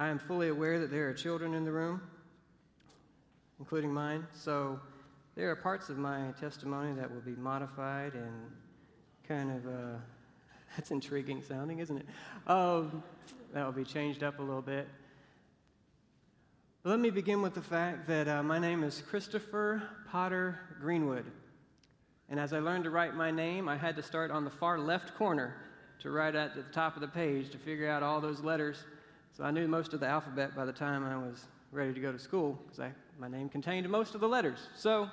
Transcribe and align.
I 0.00 0.08
am 0.08 0.18
fully 0.18 0.48
aware 0.48 0.78
that 0.78 0.90
there 0.90 1.10
are 1.10 1.12
children 1.12 1.52
in 1.52 1.66
the 1.66 1.72
room, 1.72 2.00
including 3.58 3.92
mine, 3.92 4.26
so 4.32 4.80
there 5.36 5.50
are 5.50 5.56
parts 5.56 5.90
of 5.90 5.98
my 5.98 6.32
testimony 6.40 6.94
that 6.94 7.12
will 7.12 7.20
be 7.20 7.36
modified 7.36 8.14
and 8.14 8.32
kind 9.28 9.50
of, 9.50 9.66
uh, 9.66 9.98
that's 10.74 10.90
intriguing 10.90 11.42
sounding, 11.42 11.80
isn't 11.80 11.98
it? 11.98 12.06
Um, 12.46 13.02
that 13.52 13.62
will 13.66 13.72
be 13.72 13.84
changed 13.84 14.22
up 14.22 14.38
a 14.38 14.42
little 14.42 14.62
bit. 14.62 14.88
Let 16.82 16.98
me 16.98 17.10
begin 17.10 17.42
with 17.42 17.52
the 17.52 17.60
fact 17.60 18.08
that 18.08 18.26
uh, 18.26 18.42
my 18.42 18.58
name 18.58 18.82
is 18.82 19.02
Christopher 19.06 19.82
Potter 20.10 20.60
Greenwood. 20.80 21.26
And 22.30 22.40
as 22.40 22.54
I 22.54 22.60
learned 22.60 22.84
to 22.84 22.90
write 22.90 23.14
my 23.14 23.30
name, 23.30 23.68
I 23.68 23.76
had 23.76 23.96
to 23.96 24.02
start 24.02 24.30
on 24.30 24.46
the 24.46 24.50
far 24.50 24.78
left 24.78 25.14
corner 25.16 25.56
to 25.98 26.10
write 26.10 26.36
at 26.36 26.54
the 26.54 26.62
top 26.72 26.94
of 26.94 27.02
the 27.02 27.08
page 27.08 27.50
to 27.50 27.58
figure 27.58 27.90
out 27.90 28.02
all 28.02 28.22
those 28.22 28.40
letters. 28.40 28.82
So 29.40 29.46
I 29.46 29.50
knew 29.52 29.66
most 29.66 29.94
of 29.94 30.00
the 30.00 30.06
alphabet 30.06 30.54
by 30.54 30.66
the 30.66 30.72
time 30.72 31.02
I 31.02 31.16
was 31.16 31.46
ready 31.72 31.94
to 31.94 32.00
go 32.00 32.12
to 32.12 32.18
school 32.18 32.58
because 32.68 32.92
my 33.18 33.26
name 33.26 33.48
contained 33.48 33.88
most 33.88 34.14
of 34.14 34.20
the 34.20 34.28
letters. 34.28 34.58
So 34.76 35.08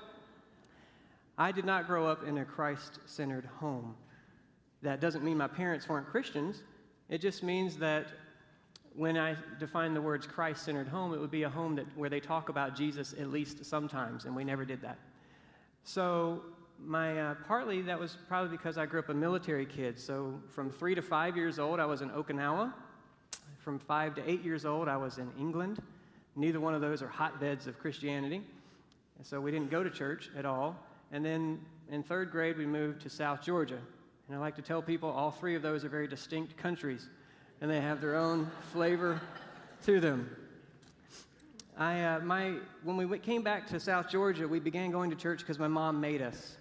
I 1.38 1.54
did 1.54 1.64
not 1.64 1.88
grow 1.88 2.06
up 2.06 2.28
in 2.28 2.40
a 2.40 2.44
Christ 2.44 3.00
centered 3.06 3.46
home. 3.46 3.96
That 4.82 5.00
doesn't 5.00 5.24
mean 5.24 5.38
my 5.38 5.48
parents 5.48 5.88
weren't 5.88 6.08
Christians. 6.08 6.64
It 7.08 7.22
just 7.22 7.42
means 7.42 7.78
that 7.78 8.08
when 8.98 9.18
I 9.18 9.38
define 9.62 9.94
the 9.94 10.02
words 10.02 10.28
Christ 10.28 10.66
centered 10.66 10.90
home, 10.90 11.14
it 11.14 11.22
would 11.22 11.32
be 11.32 11.44
a 11.44 11.50
home 11.50 11.76
that, 11.76 11.86
where 11.96 12.10
they 12.10 12.20
talk 12.20 12.50
about 12.50 12.76
Jesus 12.76 13.16
at 13.18 13.30
least 13.30 13.64
sometimes, 13.64 14.26
and 14.26 14.36
we 14.36 14.44
never 14.44 14.66
did 14.66 14.82
that. 14.82 14.98
So, 15.86 16.42
my, 16.86 17.18
uh, 17.18 17.36
partly 17.48 17.82
that 17.84 17.98
was 17.98 18.18
probably 18.28 18.52
because 18.52 18.78
I 18.78 18.88
grew 18.88 19.00
up 19.00 19.08
a 19.08 19.14
military 19.14 19.66
kid. 19.66 19.98
So, 19.98 20.38
from 20.50 20.70
three 20.70 20.96
to 20.96 21.02
five 21.02 21.38
years 21.38 21.60
old, 21.60 21.80
I 21.80 21.86
was 21.86 22.02
in 22.02 22.10
Okinawa. 22.10 22.74
From 23.68 23.80
five 23.80 24.16
to 24.16 24.22
eight 24.26 24.46
years 24.46 24.64
old, 24.64 24.88
I 24.88 24.96
was 24.96 25.18
in 25.18 25.30
England. 25.38 25.82
Neither 26.38 26.58
one 26.58 26.74
of 26.74 26.80
those 26.80 27.02
are 27.02 27.08
hotbeds 27.10 27.68
of 27.68 27.78
Christianity. 27.78 28.42
And 29.18 29.28
so, 29.28 29.42
we 29.42 29.52
didn't 29.52 29.70
go 29.70 29.84
to 29.84 29.90
church 29.90 30.30
at 30.38 30.46
all. 30.46 30.74
And 31.12 31.26
then 31.26 31.60
in 31.92 32.02
third 32.02 32.32
grade, 32.32 32.58
we 32.58 32.66
moved 32.66 33.02
to 33.02 33.10
South 33.10 33.42
Georgia. 33.42 33.78
And 34.28 34.38
I 34.38 34.40
like 34.40 34.56
to 34.56 34.62
tell 34.62 34.82
people 34.82 35.10
all 35.10 35.32
three 35.32 35.54
of 35.54 35.62
those 35.64 35.84
are 35.84 35.90
very 35.90 36.08
distinct 36.08 36.56
countries 36.56 37.10
and 37.60 37.70
they 37.70 37.82
have 37.82 38.00
their 38.00 38.16
own 38.16 38.50
flavor 38.72 39.20
to 39.84 40.00
them. 40.00 40.34
I, 41.78 42.06
uh, 42.06 42.20
my, 42.22 42.54
when 42.86 42.96
we 42.96 43.20
came 43.20 43.44
back 43.44 43.68
to 43.68 43.82
South 43.82 44.10
Georgia, 44.10 44.48
we 44.48 44.62
began 44.62 44.92
going 44.92 45.10
to 45.10 45.18
church 45.18 45.40
because 45.40 45.60
my 45.60 45.68
mom 45.68 46.00
made 46.00 46.22
us. 46.22 46.56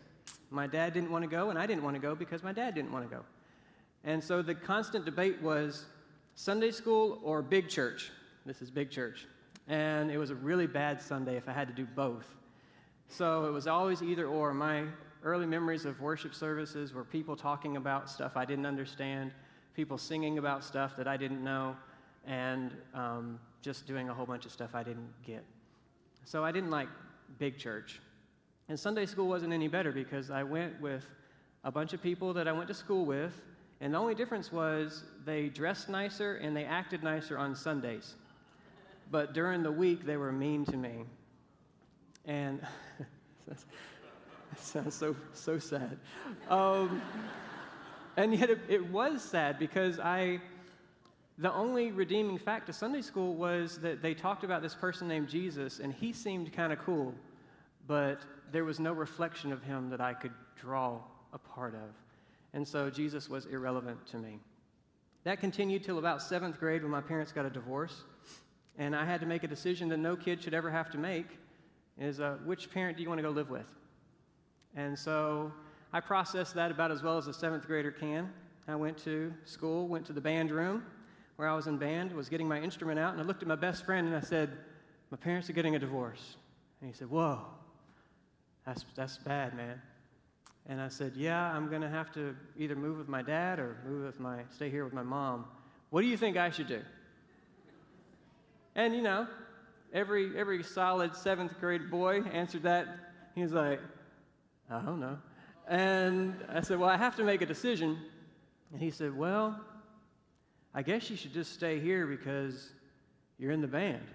My 0.50 0.67
dad 0.67 0.92
didn't 0.92 1.12
want 1.12 1.23
to 1.23 1.30
go, 1.30 1.50
and 1.50 1.58
I 1.58 1.69
didn't 1.69 1.84
want 1.84 1.95
to 1.95 2.02
go 2.02 2.17
because 2.17 2.42
my 2.42 2.52
dad 2.52 2.75
didn't 2.75 2.91
want 2.91 3.08
to 3.08 3.17
go. 3.17 3.23
And 4.02 4.25
so 4.25 4.42
the 4.42 4.56
constant 4.56 5.05
debate 5.05 5.41
was 5.41 5.84
Sunday 6.37 6.70
school 6.70 7.19
or 7.25 7.42
big 7.42 7.69
church. 7.69 8.12
This 8.45 8.62
is 8.62 8.70
big 8.70 8.91
church. 8.91 9.27
And 9.67 10.11
it 10.11 10.19
was 10.19 10.31
a 10.31 10.34
really 10.37 10.67
bad 10.69 11.03
Sunday 11.03 11.37
if 11.37 11.48
I 11.48 11.53
had 11.53 11.67
to 11.67 11.75
do 11.75 11.87
both. 11.97 12.27
So 13.09 13.47
it 13.47 13.51
was 13.51 13.67
always 13.67 14.03
either 14.03 14.27
or. 14.27 14.55
My 14.55 14.84
early 15.25 15.47
memories 15.47 15.84
of 15.84 16.01
worship 16.01 16.34
services 16.34 16.92
were 16.92 17.05
people 17.05 17.34
talking 17.34 17.77
about 17.77 18.09
stuff 18.09 18.37
I 18.37 18.45
didn't 18.45 18.67
understand 18.67 19.33
people 19.77 19.98
singing 19.98 20.39
about 20.39 20.64
stuff 20.64 20.97
that 20.97 21.07
I 21.07 21.19
didn't 21.19 21.45
know, 21.45 21.77
and 22.27 22.73
um, 22.95 23.39
just 23.61 23.87
doing 23.87 24.09
a 24.09 24.14
whole 24.14 24.25
bunch 24.25 24.47
of 24.47 24.53
stuff 24.53 24.70
I 24.75 24.83
didn't 24.83 25.12
get. 25.23 25.45
So 26.25 26.42
I 26.42 26.51
didn't 26.51 26.70
like 26.70 26.89
big 27.39 27.59
church. 27.59 28.01
And 28.70 28.81
Sunday 28.81 29.05
school 29.05 29.29
wasn't 29.29 29.53
any 29.53 29.69
better 29.69 29.92
because 29.92 30.31
I 30.31 30.42
went 30.42 30.81
with 30.81 31.07
a 31.62 31.70
bunch 31.70 31.92
of 31.92 32.03
people 32.03 32.33
that 32.33 32.48
I 32.48 32.53
went 32.53 32.69
to 32.69 32.75
school 32.75 33.05
with, 33.05 33.39
and 33.83 33.92
the 33.92 33.98
only 33.98 34.14
difference 34.14 34.51
was 34.51 35.05
they 35.27 35.48
dressed 35.48 35.88
nicer 35.88 36.36
and 36.36 36.56
they 36.56 36.64
acted 36.64 37.02
nicer 37.02 37.36
on 37.36 37.55
Sundays. 37.55 38.14
But 39.10 39.34
during 39.34 39.62
the 39.62 39.72
week, 39.72 40.06
they 40.06 40.16
were 40.16 40.33
mean 40.33 40.64
to 40.66 40.77
me. 40.77 41.05
And 42.24 42.60
that 43.48 43.58
sounds 44.58 44.94
so, 44.94 45.14
so 45.34 45.58
sad. 45.58 45.98
Um, 46.48 47.02
and 48.17 48.34
yet 48.34 48.51
it, 48.51 48.61
it 48.68 48.90
was 48.90 49.20
sad 49.23 49.58
because 49.58 49.98
I, 49.98 50.40
the 51.39 51.52
only 51.52 51.90
redeeming 51.90 52.39
fact 52.39 52.68
of 52.68 52.77
Sunday 52.77 53.02
school 53.02 53.34
was 53.34 53.78
that 53.78 54.02
they 54.02 54.14
talked 54.14 54.45
about 54.45 54.62
this 54.62 54.74
person 54.74 55.08
named 55.08 55.28
Jesus, 55.28 55.80
and 55.80 55.92
he 55.92 56.12
seemed 56.12 56.52
kind 56.52 56.72
of 56.72 56.78
cool, 56.78 57.12
but 57.86 58.20
there 58.52 58.64
was 58.64 58.78
no 58.78 58.92
reflection 58.92 59.52
of 59.52 59.62
him 59.62 59.90
that 59.90 60.01
I 60.01 60.14
could 60.14 60.33
draw 60.56 61.01
a 61.33 61.39
part 61.39 61.74
of. 61.74 61.90
And 62.55 62.67
so 62.67 62.90
Jesus 62.90 63.28
was 63.28 63.46
irrelevant 63.46 64.06
to 64.06 64.18
me. 64.18 64.39
That 65.27 65.41
continued 65.41 65.83
till 65.83 65.98
about 65.98 66.23
seventh 66.23 66.61
grade 66.61 66.83
when 66.83 66.92
my 66.92 67.01
parents 67.01 67.33
got 67.33 67.45
a 67.45 67.51
divorce. 67.51 68.05
And 68.79 68.95
I 68.95 69.05
had 69.05 69.19
to 69.23 69.27
make 69.27 69.42
a 69.42 69.48
decision 69.48 69.89
that 69.89 69.97
no 69.97 70.14
kid 70.14 70.41
should 70.41 70.55
ever 70.55 70.70
have 70.70 70.89
to 70.92 70.98
make 70.98 71.27
is 71.98 72.20
uh, 72.20 72.37
which 72.45 72.70
parent 72.70 72.97
do 72.97 73.03
you 73.03 73.09
want 73.09 73.19
to 73.19 73.23
go 73.25 73.31
live 73.31 73.51
with? 73.51 73.67
And 74.77 74.97
so 74.97 75.51
I 75.92 75.98
processed 75.98 76.55
that 76.55 76.70
about 76.70 76.92
as 76.92 77.03
well 77.03 77.19
as 77.19 77.27
a 77.27 77.35
seventh 77.35 77.67
grader 77.67 77.91
can. 77.91 78.33
I 78.69 78.77
went 78.77 78.98
to 78.98 79.35
school, 79.45 79.89
went 79.89 80.07
to 80.07 80.13
the 80.13 80.20
band 80.20 80.53
room 80.53 80.85
where 81.35 81.48
I 81.48 81.57
was 81.57 81.67
in 81.67 81.77
band, 81.77 82.13
was 82.13 82.29
getting 82.29 82.47
my 82.47 82.61
instrument 82.61 83.01
out, 83.01 83.13
and 83.13 83.20
I 83.20 83.25
looked 83.25 83.43
at 83.43 83.48
my 83.48 83.57
best 83.57 83.85
friend 83.85 84.07
and 84.07 84.14
I 84.14 84.20
said, 84.20 84.57
My 85.11 85.17
parents 85.17 85.51
are 85.51 85.55
getting 85.55 85.75
a 85.75 85.81
divorce. 85.81 86.37
And 86.81 86.89
he 86.89 86.97
said, 86.97 87.11
Whoa, 87.11 87.41
that's, 88.64 88.85
that's 88.95 89.19
bad, 89.19 89.57
man. 89.57 89.83
And 90.68 90.80
I 90.80 90.88
said, 90.88 91.12
Yeah, 91.16 91.52
I'm 91.52 91.68
going 91.68 91.82
to 91.82 91.88
have 91.88 92.12
to 92.14 92.34
either 92.58 92.74
move 92.74 92.98
with 92.98 93.08
my 93.08 93.22
dad 93.22 93.58
or 93.58 93.77
move 93.86 94.06
with 94.06 94.20
my, 94.20 94.40
stay 94.50 94.68
here 94.68 94.84
with 94.84 94.92
my 94.92 95.02
mom. 95.02 95.46
What 95.90 96.02
do 96.02 96.08
you 96.08 96.16
think 96.16 96.36
I 96.36 96.50
should 96.50 96.68
do? 96.68 96.82
And 98.74 98.94
you 98.94 99.02
know, 99.02 99.27
every, 99.92 100.36
every 100.36 100.62
solid 100.62 101.14
seventh 101.14 101.58
grade 101.60 101.90
boy 101.90 102.22
answered 102.22 102.64
that. 102.64 102.88
He 103.34 103.42
was 103.42 103.52
like, 103.52 103.80
I 104.70 104.80
don't 104.80 105.00
know. 105.00 105.18
And 105.68 106.34
I 106.48 106.60
said, 106.60 106.78
Well, 106.78 106.88
I 106.88 106.96
have 106.96 107.16
to 107.16 107.24
make 107.24 107.42
a 107.42 107.46
decision. 107.46 107.98
And 108.72 108.83
he 108.83 108.90
said, 108.90 109.16
Well, 109.16 109.58
I 110.74 110.83
guess 110.83 111.08
you 111.10 111.16
should 111.16 111.33
just 111.33 111.52
stay 111.52 111.80
here 111.80 112.06
because 112.06 112.72
you're 113.38 113.52
in 113.52 113.60
the 113.60 113.68
band. 113.68 114.06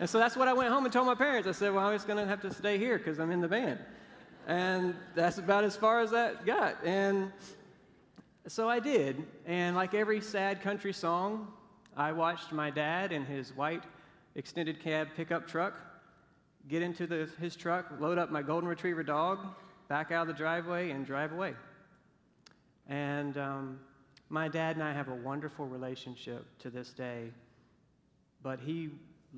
And 0.00 0.08
so 0.08 0.18
that's 0.18 0.36
what 0.36 0.48
I 0.48 0.52
went 0.52 0.72
home 0.72 0.84
and 0.84 0.92
told 0.92 1.06
my 1.06 1.14
parents. 1.14 1.48
I 1.48 1.52
said, 1.52 1.72
Well, 1.72 1.86
I'm 1.86 1.94
just 1.94 2.06
going 2.06 2.18
to 2.18 2.26
have 2.26 2.40
to 2.42 2.52
stay 2.52 2.78
here 2.78 2.98
because 2.98 3.18
I'm 3.18 3.30
in 3.30 3.40
the 3.40 3.48
band. 3.48 3.78
And 4.46 4.94
that's 5.14 5.38
about 5.38 5.64
as 5.64 5.76
far 5.76 6.00
as 6.00 6.10
that 6.12 6.46
got. 6.46 6.76
And 6.84 7.32
so 8.46 8.68
I 8.68 8.80
did. 8.80 9.22
And 9.46 9.76
like 9.76 9.92
every 9.92 10.20
sad 10.20 10.62
country 10.62 10.92
song, 10.92 11.48
I 11.96 12.12
watched 12.12 12.52
my 12.52 12.70
dad 12.70 13.12
in 13.12 13.26
his 13.26 13.54
white 13.54 13.82
extended 14.34 14.80
cab 14.80 15.08
pickup 15.16 15.46
truck 15.46 15.74
get 16.68 16.82
into 16.82 17.06
the, 17.06 17.28
his 17.40 17.56
truck, 17.56 17.86
load 17.98 18.18
up 18.18 18.30
my 18.30 18.42
golden 18.42 18.68
retriever 18.68 19.02
dog, 19.02 19.38
back 19.88 20.12
out 20.12 20.22
of 20.22 20.28
the 20.28 20.34
driveway, 20.34 20.90
and 20.90 21.06
drive 21.06 21.32
away. 21.32 21.54
And 22.88 23.36
um, 23.38 23.80
my 24.28 24.48
dad 24.48 24.76
and 24.76 24.82
I 24.82 24.92
have 24.92 25.08
a 25.08 25.14
wonderful 25.14 25.66
relationship 25.66 26.46
to 26.60 26.70
this 26.70 26.90
day, 26.90 27.30
but 28.42 28.60
he 28.60 28.90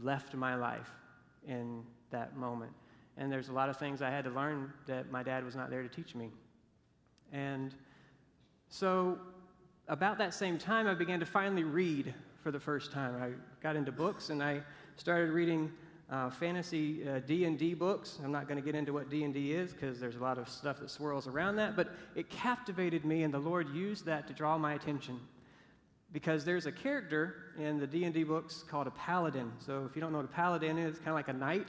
left 0.03 0.34
my 0.34 0.55
life 0.55 0.91
in 1.47 1.83
that 2.11 2.37
moment. 2.37 2.72
And 3.16 3.31
there's 3.31 3.49
a 3.49 3.53
lot 3.53 3.69
of 3.69 3.77
things 3.77 4.03
I 4.03 4.11
had 4.11 4.25
to 4.25 4.31
learn 4.31 4.72
that 4.87 5.11
my 5.11 5.22
dad 5.22 5.44
was 5.44 5.55
not 5.55 5.71
there 5.71 5.83
to 5.83 5.88
teach 5.88 6.15
me. 6.15 6.31
And 7.33 7.75
so, 8.69 9.19
about 9.89 10.19
that 10.19 10.33
same 10.33 10.56
time, 10.56 10.87
I 10.87 10.94
began 10.94 11.21
to 11.21 11.27
finally 11.27 11.65
read 11.65 12.15
for 12.43 12.50
the 12.50 12.60
first 12.60 12.93
time. 12.93 13.21
I 13.21 13.31
got 13.62 13.77
into 13.77 13.93
books 13.93 14.31
and 14.31 14.43
I 14.43 14.62
started 14.97 15.31
reading 15.31 15.71
uh, 16.10 16.31
fantasy 16.31 17.09
uh, 17.09 17.21
D&D 17.21 17.75
books. 17.75 18.19
I'm 18.25 18.33
not 18.33 18.49
going 18.49 18.60
to 18.60 18.65
get 18.65 18.75
into 18.75 18.93
what 18.93 19.10
D&D 19.10 19.53
is 19.53 19.72
because 19.72 20.00
there's 20.00 20.16
a 20.16 20.21
lot 20.21 20.39
of 20.39 20.49
stuff 20.49 20.81
that 20.81 20.91
swirls 20.91 21.27
around 21.27 21.56
that, 21.56 21.77
but 21.77 21.91
it 22.15 22.28
captivated 22.31 23.05
me 23.05 23.22
and 23.22 23.33
the 23.33 23.39
Lord 23.39 23.69
used 23.75 24.05
that 24.06 24.27
to 24.28 24.33
draw 24.33 24.59
my 24.59 24.75
attention. 24.75 25.21
Because 26.12 26.44
there's 26.44 26.66
a 26.66 26.72
character 26.72 27.37
in 27.59 27.78
the 27.78 27.86
D&D 27.86 28.24
books 28.24 28.65
called 28.68 28.86
a 28.86 28.91
paladin. 28.92 29.53
So 29.59 29.86
if 29.89 29.95
you 29.95 30.03
don't 30.03 30.10
know 30.12 30.18
what 30.18 30.24
a 30.24 30.28
paladin 30.28 30.77
is, 30.77 30.97
it's 30.97 30.98
kind 30.98 31.10
of 31.10 31.15
like 31.15 31.28
a 31.28 31.33
knight. 31.33 31.68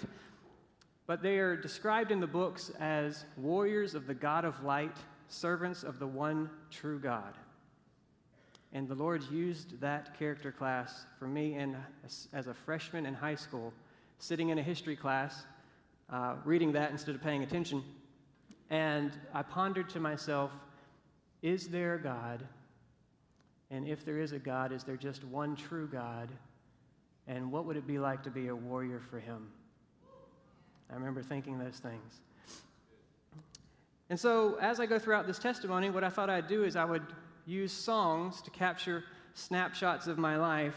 But 1.05 1.21
they 1.21 1.37
are 1.37 1.55
described 1.55 2.11
in 2.11 2.19
the 2.19 2.27
books 2.27 2.71
as 2.79 3.25
warriors 3.37 3.93
of 3.95 4.07
the 4.07 4.13
God 4.13 4.45
of 4.45 4.63
light, 4.63 4.97
servants 5.27 5.83
of 5.83 5.99
the 5.99 6.07
one 6.07 6.49
true 6.69 6.99
God. 6.99 7.35
And 8.73 8.87
the 8.87 8.95
Lord 8.95 9.23
used 9.29 9.79
that 9.81 10.17
character 10.17 10.51
class 10.51 11.05
for 11.19 11.27
me 11.27 11.55
in, 11.55 11.75
as 12.33 12.47
a 12.47 12.53
freshman 12.53 13.05
in 13.05 13.13
high 13.13 13.35
school 13.35 13.73
sitting 14.21 14.49
in 14.49 14.59
a 14.59 14.63
history 14.63 14.95
class, 14.95 15.45
uh, 16.11 16.35
reading 16.45 16.71
that 16.71 16.91
instead 16.91 17.15
of 17.15 17.23
paying 17.23 17.43
attention. 17.43 17.83
And 18.69 19.11
I 19.33 19.41
pondered 19.41 19.89
to 19.89 19.99
myself, 19.99 20.51
is 21.41 21.67
there 21.67 21.95
a 21.95 22.01
God? 22.01 22.47
And 23.71 23.87
if 23.87 24.03
there 24.03 24.19
is 24.19 24.33
a 24.33 24.39
God, 24.39 24.73
is 24.73 24.83
there 24.83 24.97
just 24.97 25.23
one 25.23 25.55
true 25.55 25.87
God? 25.87 26.29
And 27.27 27.51
what 27.51 27.65
would 27.65 27.77
it 27.77 27.87
be 27.87 27.97
like 27.97 28.21
to 28.23 28.29
be 28.29 28.49
a 28.49 28.55
warrior 28.55 28.99
for 29.09 29.17
him? 29.19 29.47
I 30.91 30.95
remember 30.95 31.23
thinking 31.23 31.57
those 31.57 31.79
things. 31.79 32.19
And 34.09 34.19
so, 34.19 34.57
as 34.59 34.81
I 34.81 34.85
go 34.85 34.99
throughout 34.99 35.25
this 35.25 35.39
testimony, 35.39 35.89
what 35.89 36.03
I 36.03 36.09
thought 36.09 36.29
I'd 36.29 36.49
do 36.49 36.65
is 36.65 36.75
I 36.75 36.83
would 36.83 37.05
use 37.45 37.71
songs 37.71 38.41
to 38.41 38.51
capture 38.51 39.05
snapshots 39.35 40.07
of 40.07 40.17
my 40.17 40.35
life. 40.35 40.75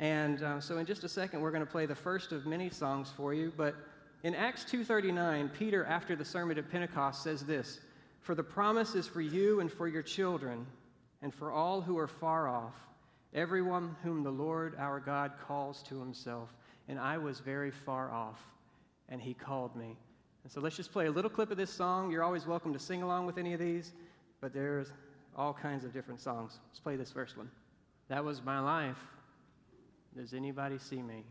And 0.00 0.42
uh, 0.42 0.60
so, 0.60 0.78
in 0.78 0.86
just 0.86 1.04
a 1.04 1.08
second, 1.08 1.40
we're 1.40 1.52
going 1.52 1.64
to 1.64 1.70
play 1.70 1.86
the 1.86 1.94
first 1.94 2.32
of 2.32 2.46
many 2.46 2.68
songs 2.68 3.12
for 3.16 3.32
you. 3.32 3.52
But 3.56 3.76
in 4.24 4.34
Acts 4.34 4.64
2:39, 4.64 5.52
Peter, 5.52 5.84
after 5.84 6.16
the 6.16 6.24
sermon 6.24 6.58
at 6.58 6.68
Pentecost, 6.68 7.22
says 7.22 7.44
this: 7.44 7.78
"For 8.22 8.34
the 8.34 8.42
promise 8.42 8.96
is 8.96 9.06
for 9.06 9.20
you 9.20 9.60
and 9.60 9.70
for 9.70 9.86
your 9.86 10.02
children, 10.02 10.66
and 11.24 11.34
for 11.34 11.50
all 11.50 11.80
who 11.80 11.98
are 11.98 12.06
far 12.06 12.46
off, 12.46 12.74
everyone 13.34 13.96
whom 14.04 14.22
the 14.22 14.30
Lord 14.30 14.76
our 14.78 15.00
God 15.00 15.32
calls 15.44 15.82
to 15.84 15.98
Himself." 15.98 16.54
And 16.86 17.00
I 17.00 17.18
was 17.18 17.40
very 17.40 17.72
far 17.72 18.12
off, 18.12 18.38
and 19.08 19.20
He 19.20 19.34
called 19.34 19.74
me. 19.74 19.96
And 20.44 20.52
so, 20.52 20.60
let's 20.60 20.76
just 20.76 20.92
play 20.92 21.06
a 21.06 21.10
little 21.10 21.30
clip 21.30 21.50
of 21.50 21.56
this 21.56 21.70
song. 21.70 22.12
You're 22.12 22.22
always 22.22 22.46
welcome 22.46 22.72
to 22.74 22.78
sing 22.78 23.02
along 23.02 23.26
with 23.26 23.38
any 23.38 23.54
of 23.54 23.58
these, 23.58 23.94
but 24.40 24.52
there's 24.52 24.92
all 25.34 25.54
kinds 25.54 25.84
of 25.84 25.92
different 25.92 26.20
songs. 26.20 26.60
Let's 26.68 26.78
play 26.78 26.96
this 26.96 27.10
first 27.10 27.36
one. 27.36 27.50
That 28.08 28.22
was 28.22 28.42
my 28.42 28.60
life. 28.60 28.98
Does 30.14 30.34
anybody 30.34 30.78
see 30.78 31.02
me? 31.02 31.24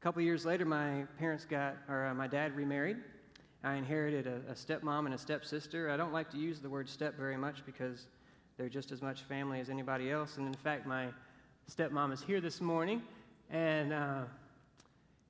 A 0.00 0.04
couple 0.04 0.22
years 0.22 0.46
later, 0.46 0.64
my 0.64 1.04
parents 1.18 1.44
got, 1.44 1.76
or 1.88 2.06
uh, 2.06 2.14
my 2.14 2.26
dad 2.26 2.56
remarried. 2.56 2.96
I 3.64 3.74
inherited 3.74 4.26
a, 4.26 4.50
a 4.50 4.54
stepmom 4.54 5.06
and 5.06 5.14
a 5.14 5.18
stepsister. 5.18 5.90
I 5.90 5.96
don't 5.96 6.12
like 6.12 6.30
to 6.32 6.36
use 6.36 6.60
the 6.60 6.68
word 6.68 6.88
step 6.88 7.16
very 7.16 7.36
much 7.36 7.64
because 7.64 8.06
they're 8.56 8.68
just 8.68 8.92
as 8.92 9.02
much 9.02 9.22
family 9.22 9.60
as 9.60 9.70
anybody 9.70 10.10
else. 10.10 10.36
And 10.36 10.46
in 10.46 10.54
fact, 10.54 10.86
my 10.86 11.08
stepmom 11.70 12.12
is 12.12 12.22
here 12.22 12.40
this 12.40 12.60
morning, 12.60 13.02
and 13.50 13.92
uh, 13.92 14.22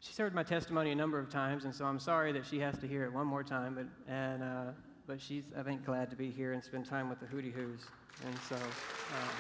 she's 0.00 0.17
heard 0.17 0.34
my 0.34 0.43
testimony 0.43 0.93
a 0.93 0.94
number 0.94 1.19
of 1.19 1.29
times, 1.29 1.64
and 1.64 1.75
so 1.75 1.84
I'm 1.84 2.00
sorry 2.00 2.32
that 2.32 2.46
she 2.46 2.58
has 2.61 2.79
to 2.79 2.87
hear 2.87 3.05
it 3.05 3.12
one 3.12 3.26
more 3.26 3.44
time. 3.44 3.75
But 3.75 4.12
and 4.12 4.43
uh, 4.43 4.64
but 5.06 5.20
she's 5.20 5.44
I 5.58 5.62
think 5.62 5.84
glad 5.84 6.11
to 6.11 6.17
be 6.17 6.31
here 6.31 6.52
and 6.52 6.62
spend 6.62 6.87
time 6.87 7.08
with 7.08 7.20
the 7.20 7.26
Hootie 7.26 7.52
Hoos, 7.52 7.81
and 8.25 8.38
so 8.49 8.56
um, 8.56 9.31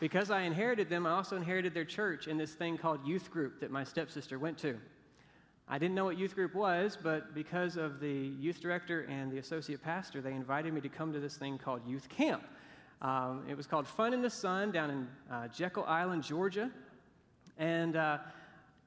because 0.00 0.30
I 0.30 0.40
inherited 0.42 0.88
them, 0.88 1.06
I 1.06 1.10
also 1.10 1.36
inherited 1.36 1.74
their 1.74 1.84
church 1.84 2.26
in 2.26 2.38
this 2.38 2.52
thing 2.54 2.78
called 2.78 3.06
youth 3.06 3.30
group 3.30 3.60
that 3.60 3.70
my 3.70 3.84
stepsister 3.84 4.38
went 4.38 4.58
to. 4.58 4.78
I 5.68 5.78
didn't 5.78 5.94
know 5.94 6.04
what 6.06 6.18
youth 6.18 6.34
group 6.34 6.54
was, 6.54 6.98
but 7.00 7.32
because 7.32 7.76
of 7.76 8.00
the 8.00 8.32
youth 8.40 8.60
director 8.60 9.02
and 9.02 9.30
the 9.30 9.38
associate 9.38 9.82
pastor, 9.82 10.20
they 10.20 10.32
invited 10.32 10.72
me 10.72 10.80
to 10.80 10.88
come 10.88 11.12
to 11.12 11.20
this 11.20 11.36
thing 11.36 11.58
called 11.58 11.86
youth 11.86 12.08
camp. 12.08 12.42
Um, 13.02 13.44
it 13.48 13.56
was 13.56 13.66
called 13.68 13.86
Fun 13.86 14.12
in 14.12 14.20
the 14.20 14.30
Sun 14.30 14.72
down 14.72 14.90
in 14.90 15.08
uh, 15.30 15.48
Jekyll 15.48 15.84
Island, 15.84 16.24
Georgia. 16.24 16.70
And 17.56 17.94
uh, 17.94 18.18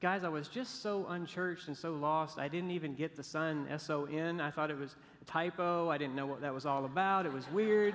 guys, 0.00 0.24
I 0.24 0.28
was 0.28 0.48
just 0.48 0.82
so 0.82 1.06
unchurched 1.08 1.68
and 1.68 1.76
so 1.76 1.92
lost. 1.92 2.38
I 2.38 2.48
didn't 2.48 2.72
even 2.72 2.94
get 2.94 3.16
the 3.16 3.22
sun 3.22 3.66
S 3.70 3.88
O 3.88 4.04
N. 4.04 4.40
I 4.40 4.50
thought 4.50 4.70
it 4.70 4.78
was 4.78 4.96
a 5.22 5.24
typo. 5.24 5.88
I 5.88 5.96
didn't 5.96 6.14
know 6.14 6.26
what 6.26 6.42
that 6.42 6.52
was 6.52 6.66
all 6.66 6.84
about. 6.84 7.24
It 7.24 7.32
was 7.32 7.50
weird. 7.50 7.94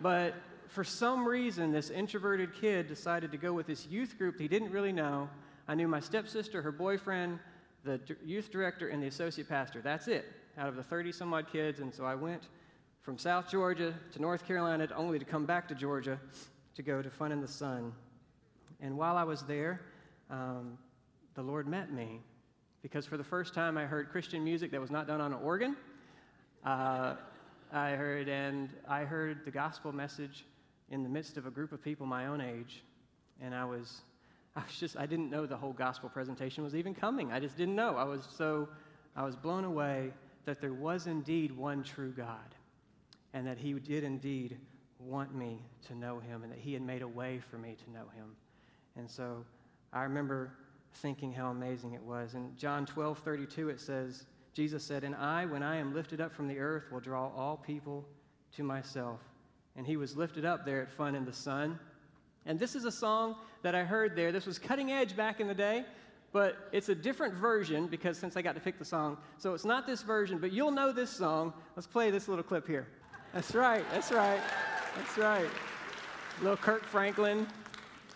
but 0.00 0.34
for 0.68 0.84
some 0.84 1.26
reason, 1.26 1.72
this 1.72 1.90
introverted 1.90 2.54
kid 2.54 2.88
decided 2.88 3.30
to 3.32 3.36
go 3.36 3.52
with 3.52 3.66
this 3.66 3.86
youth 3.86 4.18
group 4.18 4.38
he 4.38 4.48
didn't 4.48 4.70
really 4.70 4.92
know. 4.92 5.28
I 5.68 5.74
knew 5.74 5.88
my 5.88 6.00
stepsister, 6.00 6.62
her 6.62 6.72
boyfriend, 6.72 7.38
the 7.84 8.00
youth 8.24 8.50
director, 8.50 8.88
and 8.88 9.02
the 9.02 9.06
associate 9.06 9.48
pastor. 9.48 9.80
That's 9.80 10.08
it, 10.08 10.26
out 10.58 10.68
of 10.68 10.76
the 10.76 10.82
30 10.82 11.12
some 11.12 11.32
odd 11.34 11.50
kids. 11.50 11.80
And 11.80 11.94
so 11.94 12.04
I 12.04 12.14
went 12.14 12.42
from 13.02 13.18
South 13.18 13.50
Georgia 13.50 13.94
to 14.12 14.20
North 14.20 14.46
Carolina 14.46 14.88
only 14.94 15.18
to 15.18 15.24
come 15.24 15.46
back 15.46 15.68
to 15.68 15.74
Georgia 15.74 16.20
to 16.74 16.82
go 16.82 17.02
to 17.02 17.10
Fun 17.10 17.32
in 17.32 17.40
the 17.40 17.48
Sun. 17.48 17.92
And 18.80 18.96
while 18.96 19.16
I 19.16 19.24
was 19.24 19.42
there, 19.42 19.80
um, 20.30 20.76
the 21.34 21.42
Lord 21.42 21.66
met 21.66 21.92
me 21.92 22.20
because 22.82 23.06
for 23.06 23.16
the 23.16 23.24
first 23.24 23.54
time 23.54 23.78
I 23.78 23.84
heard 23.84 24.10
Christian 24.10 24.44
music 24.44 24.70
that 24.72 24.80
was 24.80 24.90
not 24.90 25.06
done 25.06 25.20
on 25.20 25.32
an 25.32 25.40
organ. 25.42 25.76
Uh, 26.64 27.14
I 27.72 27.90
heard, 27.90 28.28
and 28.28 28.70
I 28.88 29.04
heard 29.04 29.44
the 29.44 29.50
gospel 29.50 29.92
message 29.92 30.44
in 30.90 31.02
the 31.02 31.08
midst 31.08 31.36
of 31.36 31.46
a 31.46 31.50
group 31.50 31.72
of 31.72 31.82
people 31.82 32.06
my 32.06 32.26
own 32.26 32.40
age, 32.40 32.82
and 33.40 33.54
I 33.54 33.64
was, 33.64 34.02
I 34.56 34.60
was 34.60 34.76
just, 34.78 34.96
I 34.96 35.06
didn't 35.06 35.30
know 35.30 35.46
the 35.46 35.56
whole 35.56 35.72
gospel 35.72 36.08
presentation 36.08 36.64
was 36.64 36.74
even 36.74 36.94
coming. 36.94 37.32
I 37.32 37.40
just 37.40 37.56
didn't 37.56 37.74
know. 37.74 37.96
I 37.96 38.04
was 38.04 38.26
so, 38.36 38.68
I 39.14 39.24
was 39.24 39.36
blown 39.36 39.64
away 39.64 40.12
that 40.44 40.60
there 40.60 40.72
was 40.72 41.06
indeed 41.06 41.52
one 41.56 41.82
true 41.82 42.12
God, 42.12 42.54
and 43.34 43.46
that 43.46 43.58
He 43.58 43.72
did 43.74 44.04
indeed 44.04 44.56
want 44.98 45.34
me 45.34 45.60
to 45.88 45.94
know 45.94 46.20
Him, 46.20 46.42
and 46.42 46.52
that 46.52 46.58
He 46.58 46.72
had 46.72 46.82
made 46.82 47.02
a 47.02 47.08
way 47.08 47.40
for 47.50 47.58
me 47.58 47.76
to 47.84 47.90
know 47.90 48.04
Him. 48.14 48.36
And 48.96 49.10
so 49.10 49.44
I 49.92 50.02
remember 50.04 50.52
thinking 50.94 51.32
how 51.32 51.50
amazing 51.50 51.92
it 51.92 52.02
was. 52.02 52.34
In 52.34 52.52
John 52.56 52.86
12, 52.86 53.18
32, 53.18 53.68
it 53.68 53.80
says, 53.80 54.24
Jesus 54.54 54.82
said, 54.82 55.04
And 55.04 55.14
I, 55.14 55.44
when 55.44 55.62
I 55.62 55.76
am 55.76 55.92
lifted 55.92 56.20
up 56.20 56.34
from 56.34 56.48
the 56.48 56.58
earth, 56.58 56.84
will 56.90 57.00
draw 57.00 57.30
all 57.36 57.58
people 57.58 58.06
to 58.56 58.62
myself 58.62 59.20
and 59.76 59.86
he 59.86 59.96
was 59.96 60.16
lifted 60.16 60.44
up 60.44 60.64
there 60.64 60.82
at 60.82 60.90
Fun 60.90 61.14
in 61.14 61.24
the 61.24 61.32
Sun. 61.32 61.78
And 62.46 62.58
this 62.58 62.74
is 62.74 62.84
a 62.84 62.92
song 62.92 63.36
that 63.62 63.74
I 63.74 63.84
heard 63.84 64.16
there. 64.16 64.32
This 64.32 64.46
was 64.46 64.58
cutting 64.58 64.92
edge 64.92 65.16
back 65.16 65.40
in 65.40 65.48
the 65.48 65.54
day, 65.54 65.84
but 66.32 66.68
it's 66.72 66.88
a 66.88 66.94
different 66.94 67.34
version 67.34 67.86
because 67.86 68.18
since 68.18 68.36
I 68.36 68.42
got 68.42 68.54
to 68.54 68.60
pick 68.60 68.78
the 68.78 68.84
song. 68.84 69.18
So 69.38 69.54
it's 69.54 69.64
not 69.64 69.86
this 69.86 70.02
version, 70.02 70.38
but 70.38 70.52
you'll 70.52 70.70
know 70.70 70.92
this 70.92 71.10
song. 71.10 71.52
Let's 71.74 71.86
play 71.86 72.10
this 72.10 72.28
little 72.28 72.44
clip 72.44 72.66
here. 72.66 72.86
That's 73.34 73.54
right, 73.54 73.84
that's 73.92 74.12
right, 74.12 74.40
that's 74.96 75.18
right. 75.18 75.48
Little 76.40 76.56
Kirk 76.56 76.84
Franklin. 76.84 77.46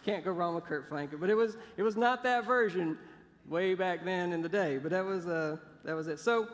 Can't 0.04 0.24
go 0.24 0.30
wrong 0.30 0.54
with 0.54 0.64
Kirk 0.64 0.88
Franklin. 0.88 1.20
But 1.20 1.28
it 1.28 1.34
was, 1.34 1.56
it 1.76 1.82
was 1.82 1.96
not 1.96 2.22
that 2.22 2.46
version 2.46 2.96
way 3.46 3.74
back 3.74 4.04
then 4.04 4.32
in 4.32 4.40
the 4.40 4.48
day, 4.48 4.78
but 4.78 4.90
that 4.90 5.04
was, 5.04 5.26
uh, 5.26 5.56
that 5.84 5.94
was 5.94 6.08
it. 6.08 6.18
So 6.18 6.48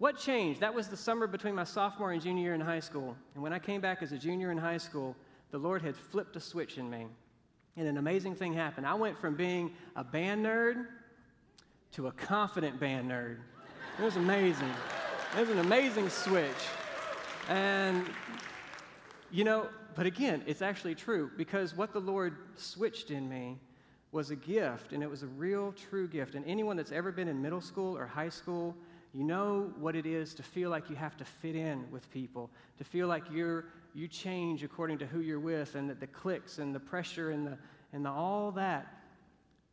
what 0.00 0.16
changed? 0.16 0.60
That 0.60 0.72
was 0.72 0.88
the 0.88 0.96
summer 0.96 1.26
between 1.26 1.54
my 1.54 1.64
sophomore 1.64 2.12
and 2.12 2.22
junior 2.22 2.42
year 2.42 2.54
in 2.54 2.60
high 2.62 2.80
school. 2.80 3.14
And 3.34 3.42
when 3.42 3.52
I 3.52 3.58
came 3.58 3.82
back 3.82 4.02
as 4.02 4.12
a 4.12 4.18
junior 4.18 4.50
in 4.50 4.56
high 4.56 4.78
school, 4.78 5.14
the 5.50 5.58
Lord 5.58 5.82
had 5.82 5.94
flipped 5.94 6.34
a 6.36 6.40
switch 6.40 6.78
in 6.78 6.88
me. 6.88 7.06
And 7.76 7.86
an 7.86 7.98
amazing 7.98 8.34
thing 8.34 8.54
happened. 8.54 8.86
I 8.86 8.94
went 8.94 9.18
from 9.18 9.36
being 9.36 9.72
a 9.96 10.02
band 10.02 10.42
nerd 10.42 10.86
to 11.92 12.06
a 12.06 12.12
confident 12.12 12.80
band 12.80 13.10
nerd. 13.10 13.40
It 13.98 14.02
was 14.02 14.16
amazing. 14.16 14.72
It 15.36 15.40
was 15.40 15.50
an 15.50 15.58
amazing 15.58 16.08
switch. 16.08 16.48
And, 17.50 18.06
you 19.30 19.44
know, 19.44 19.68
but 19.96 20.06
again, 20.06 20.42
it's 20.46 20.62
actually 20.62 20.94
true 20.94 21.30
because 21.36 21.76
what 21.76 21.92
the 21.92 22.00
Lord 22.00 22.38
switched 22.56 23.10
in 23.10 23.28
me 23.28 23.58
was 24.12 24.30
a 24.30 24.36
gift, 24.36 24.94
and 24.94 25.02
it 25.02 25.10
was 25.10 25.24
a 25.24 25.26
real, 25.26 25.72
true 25.72 26.08
gift. 26.08 26.36
And 26.36 26.44
anyone 26.46 26.78
that's 26.78 26.90
ever 26.90 27.12
been 27.12 27.28
in 27.28 27.42
middle 27.42 27.60
school 27.60 27.98
or 27.98 28.06
high 28.06 28.30
school, 28.30 28.74
you 29.12 29.24
know 29.24 29.72
what 29.78 29.96
it 29.96 30.06
is 30.06 30.34
to 30.34 30.42
feel 30.42 30.70
like 30.70 30.88
you 30.88 30.96
have 30.96 31.16
to 31.16 31.24
fit 31.24 31.56
in 31.56 31.90
with 31.90 32.08
people, 32.12 32.50
to 32.78 32.84
feel 32.84 33.08
like 33.08 33.24
you're, 33.32 33.64
you 33.94 34.06
change 34.06 34.62
according 34.62 34.98
to 34.98 35.06
who 35.06 35.20
you're 35.20 35.40
with, 35.40 35.74
and 35.74 35.90
that 35.90 35.98
the 35.98 36.06
clicks 36.06 36.58
and 36.58 36.74
the 36.74 36.80
pressure 36.80 37.30
and, 37.30 37.46
the, 37.46 37.58
and 37.92 38.04
the, 38.04 38.10
all 38.10 38.52
that. 38.52 38.86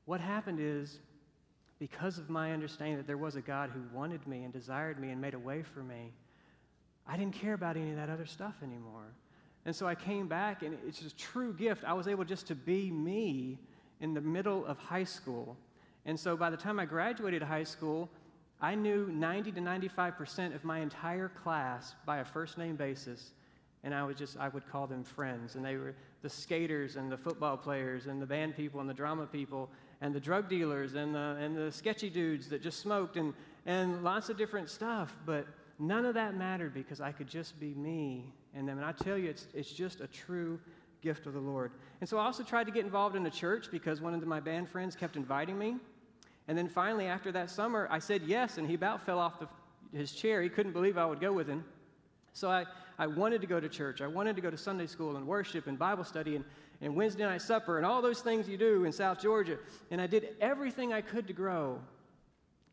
What 0.06 0.20
happened 0.20 0.60
is, 0.60 1.00
because 1.79 2.17
of 2.17 2.29
my 2.29 2.53
understanding 2.53 2.98
that 2.98 3.06
there 3.06 3.17
was 3.17 3.36
a 3.36 3.41
God 3.41 3.70
who 3.70 3.82
wanted 3.96 4.25
me 4.25 4.44
and 4.44 4.51
desired 4.51 5.00
me 5.00 5.12
and 5.12 5.22
made 5.22 5.36
a 5.36 5.39
way 5.39 5.62
for 5.62 5.84
me, 5.84 6.12
I 7.06 7.15
didn't 7.15 7.36
care 7.36 7.53
about 7.53 7.77
any 7.77 7.91
of 7.91 7.98
that 7.98 8.10
other 8.10 8.25
stuff 8.25 8.56
anymore. 8.63 9.13
And 9.65 9.75
so 9.75 9.88
I 9.88 9.94
came 9.94 10.27
back, 10.27 10.63
and 10.63 10.77
it's 10.88 11.01
a 11.01 11.15
true 11.15 11.53
gift. 11.53 11.84
I 11.86 11.94
was 11.94 12.08
able 12.08 12.24
just 12.24 12.48
to 12.48 12.56
be 12.56 12.89
me 12.89 13.60
in 14.00 14.13
the 14.13 14.22
middle 14.22 14.65
of 14.65 14.77
high 14.77 15.03
school. 15.03 15.58
And 16.06 16.20
so 16.20 16.36
by 16.36 16.50
the 16.50 16.58
time 16.58 16.79
I 16.79 16.86
graduated 16.86 17.44
high 17.44 17.65
school, 17.65 18.10
I 18.60 18.76
knew 18.76 19.08
90 19.08 19.52
to 19.54 19.62
95% 19.62 20.56
of 20.56 20.64
my 20.64 20.80
entire 20.80 21.30
class 21.30 21.96
by 22.06 22.18
a 22.18 22.26
first 22.26 22.58
name 22.58 22.76
basis, 22.76 23.32
and 23.84 23.94
I 23.94 24.04
would 24.04 24.18
just, 24.18 24.38
I 24.38 24.48
would 24.50 24.68
call 24.68 24.88
them 24.88 25.04
friends. 25.04 25.56
And 25.56 25.64
they 25.64 25.76
were 25.76 25.94
the 26.24 26.30
skaters 26.30 26.96
and 26.96 27.12
the 27.12 27.18
football 27.18 27.56
players 27.56 28.08
and 28.08 28.22
the 28.22 28.26
band 28.26 28.56
people 28.56 28.80
and 28.80 28.90
the 28.90 28.94
drama 28.94 29.28
people 29.28 29.70
and 30.02 30.14
the 30.14 30.20
drug 30.20 30.50
dealers 30.50 30.96
and 30.96 31.14
the, 31.14 31.38
and 31.40 31.56
the 31.56 31.72
sketchy 31.72 32.10
dudes 32.10 32.50
that 32.50 32.62
just 32.62 32.80
smoked 32.80 33.18
and, 33.18 33.34
and 33.66 34.04
lots 34.04 34.30
of 34.30 34.38
different 34.38 34.70
stuff. 34.70 35.16
But 35.26 35.48
none 35.78 36.06
of 36.06 36.16
that 36.16 36.36
mattered 36.36 36.74
because 36.74 37.00
I 37.00 37.12
could 37.12 37.28
just 37.28 37.60
be 37.60 37.76
me. 37.76 38.34
And 38.56 38.68
then 38.68 38.78
and 38.78 38.86
I 38.86 38.92
tell 38.92 39.18
you, 39.18 39.30
it's, 39.30 39.48
it's 39.54 39.72
just 39.72 40.02
a 40.02 40.08
true 40.08 40.60
gift 41.02 41.28
of 41.28 41.34
the 41.34 41.40
Lord. 41.40 41.72
And 42.02 42.10
so 42.10 42.18
I 42.18 42.26
also 42.26 42.44
tried 42.44 42.66
to 42.66 42.72
get 42.72 42.84
involved 42.84 43.16
in 43.16 43.26
a 43.28 43.30
church 43.32 43.68
because 43.72 44.02
one 44.02 44.16
of 44.16 44.26
my 44.26 44.40
band 44.40 44.68
friends 44.68 44.96
kept 44.96 45.16
inviting 45.16 45.58
me. 45.58 45.76
And 46.48 46.58
then 46.58 46.68
finally, 46.70 47.08
after 47.08 47.32
that 47.34 47.50
summer, 47.50 47.88
I 47.92 48.00
said 48.00 48.22
yes, 48.25 48.58
and 48.58 48.68
he 48.68 48.74
about 48.74 49.06
fell 49.06 49.20
off 49.20 49.39
the, 49.39 49.48
his 49.98 50.12
chair. 50.12 50.42
He 50.42 50.50
couldn't 50.50 50.72
believe 50.72 50.98
I 50.98 51.06
would 51.06 51.20
go 51.20 51.34
with 51.34 51.48
him. 51.48 51.66
So 52.34 52.50
I, 52.50 52.66
I 52.98 53.08
wanted 53.08 53.42
to 53.42 53.48
go 53.48 53.60
to 53.60 53.68
church. 53.68 54.01
I 54.01 54.08
wanted 54.08 54.36
to 54.36 54.42
go 54.42 54.50
to 54.50 54.58
Sunday 54.58 54.88
school 54.88 55.18
and 55.18 55.27
worship 55.27 55.68
and 55.68 55.77
Bible 55.77 56.04
study 56.04 56.36
and, 56.36 56.46
and 56.82 56.96
Wednesday 56.96 57.24
night 57.24 57.42
supper 57.42 57.77
and 57.77 57.86
all 57.86 58.01
those 58.01 58.22
things 58.22 58.48
you 58.48 58.58
do 58.58 58.86
in 58.86 58.92
South 58.92 59.20
Georgia. 59.20 59.58
And 59.92 60.00
I 60.00 60.08
did 60.08 60.36
everything 60.39 60.94
I 60.94 61.01
could 61.01 61.27
to 61.27 61.34
grow. 61.34 61.82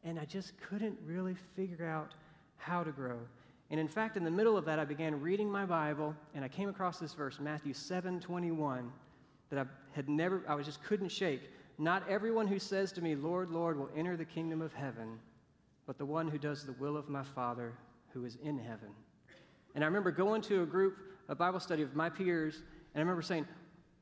And 0.04 0.20
I 0.20 0.24
just 0.26 0.52
couldn't 0.60 0.98
really 1.04 1.34
figure 1.56 1.86
out 1.86 2.12
how 2.58 2.84
to 2.84 2.92
grow. 2.92 3.18
And 3.70 3.80
in 3.80 3.88
fact, 3.88 4.16
in 4.16 4.24
the 4.24 4.30
middle 4.30 4.56
of 4.56 4.64
that, 4.66 4.78
I 4.78 4.84
began 4.84 5.20
reading 5.20 5.50
my 5.50 5.64
Bible, 5.64 6.14
and 6.34 6.44
I 6.44 6.48
came 6.48 6.68
across 6.68 6.98
this 6.98 7.14
verse, 7.14 7.40
Matthew 7.40 7.72
7 7.72 8.20
21, 8.20 8.92
that 9.50 9.58
I 9.58 9.64
had 9.92 10.08
never, 10.08 10.42
I 10.46 10.54
was 10.54 10.66
just 10.66 10.82
couldn't 10.84 11.08
shake. 11.08 11.50
Not 11.78 12.08
everyone 12.08 12.46
who 12.46 12.58
says 12.58 12.92
to 12.92 13.02
me, 13.02 13.14
Lord, 13.14 13.50
Lord, 13.50 13.78
will 13.78 13.90
enter 13.96 14.16
the 14.16 14.24
kingdom 14.24 14.62
of 14.62 14.72
heaven, 14.72 15.18
but 15.86 15.98
the 15.98 16.06
one 16.06 16.28
who 16.28 16.38
does 16.38 16.64
the 16.64 16.72
will 16.72 16.96
of 16.96 17.08
my 17.08 17.22
Father 17.22 17.72
who 18.12 18.24
is 18.24 18.36
in 18.42 18.58
heaven. 18.58 18.88
And 19.74 19.82
I 19.82 19.86
remember 19.86 20.12
going 20.12 20.40
to 20.42 20.62
a 20.62 20.66
group, 20.66 20.96
a 21.28 21.34
Bible 21.34 21.58
study 21.58 21.82
of 21.82 21.96
my 21.96 22.08
peers, 22.08 22.54
and 22.94 22.96
I 22.96 23.00
remember 23.00 23.22
saying, 23.22 23.46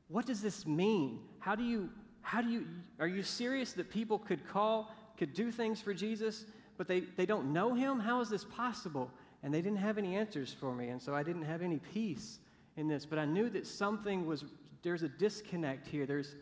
What 0.07 0.25
does 0.25 0.41
this 0.41 0.67
mean? 0.67 1.19
How 1.39 1.55
do 1.55 1.63
you, 1.63 1.89
how 2.21 2.41
do 2.41 2.49
you, 2.49 2.67
are 2.99 3.07
you 3.07 3.23
serious 3.23 3.73
that 3.73 3.89
people 3.89 4.19
could 4.19 4.47
call, 4.47 4.93
could 5.17 5.33
do 5.33 5.51
things 5.51 5.81
for 5.81 5.93
Jesus, 5.93 6.45
but 6.77 6.87
they, 6.87 7.01
they 7.17 7.25
don't 7.25 7.51
know 7.51 7.73
him? 7.73 7.99
How 7.99 8.21
is 8.21 8.29
this 8.29 8.45
possible? 8.45 9.09
And 9.41 9.53
they 9.53 9.61
didn't 9.61 9.79
have 9.79 9.97
any 9.97 10.15
answers 10.15 10.55
for 10.57 10.73
me, 10.73 10.89
and 10.89 11.01
so 11.01 11.15
I 11.15 11.23
didn't 11.23 11.43
have 11.43 11.63
any 11.63 11.79
peace 11.91 12.39
in 12.77 12.87
this. 12.87 13.05
But 13.05 13.19
I 13.19 13.25
knew 13.25 13.49
that 13.49 13.65
something 13.65 14.25
was, 14.25 14.45
there's 14.83 15.03
a 15.03 15.09
disconnect 15.09 15.87
here. 15.87 16.05
There's, 16.05 16.35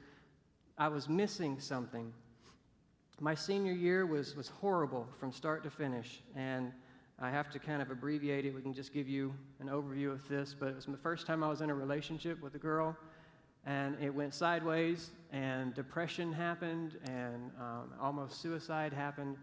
I 0.78 0.88
was 0.88 1.10
missing 1.10 1.60
something. 1.60 2.14
My 3.20 3.36
senior 3.36 3.74
year 3.74 4.06
was, 4.06 4.36
was 4.36 4.48
horrible 4.48 5.08
from 5.20 5.32
start 5.32 5.64
to 5.64 5.70
finish, 5.70 6.22
and 6.36 6.72
I 7.20 7.30
have 7.30 7.52
to 7.52 7.60
kind 7.60 7.82
of 7.82 7.92
abbreviate 7.92 8.46
it. 8.46 8.56
We 8.56 8.62
can 8.62 8.74
just 8.74 8.94
give 8.94 9.08
you 9.08 9.34
an 9.60 9.68
overview 9.68 10.12
of 10.12 10.28
this, 10.28 10.56
but 10.58 10.70
it 10.70 10.76
was 10.76 10.86
the 10.86 10.98
first 10.98 11.28
time 11.28 11.44
I 11.44 11.50
was 11.50 11.62
in 11.62 11.70
a 11.70 11.76
relationship 11.76 12.42
with 12.42 12.56
a 12.56 12.58
girl, 12.58 12.98
and 13.66 13.96
it 14.02 14.10
went 14.10 14.34
sideways, 14.34 15.12
and 15.32 15.76
depression 15.76 16.34
happened, 16.34 16.98
and 17.06 17.52
um, 17.60 17.94
almost 18.02 18.42
suicide 18.42 18.92
happened, 18.92 19.38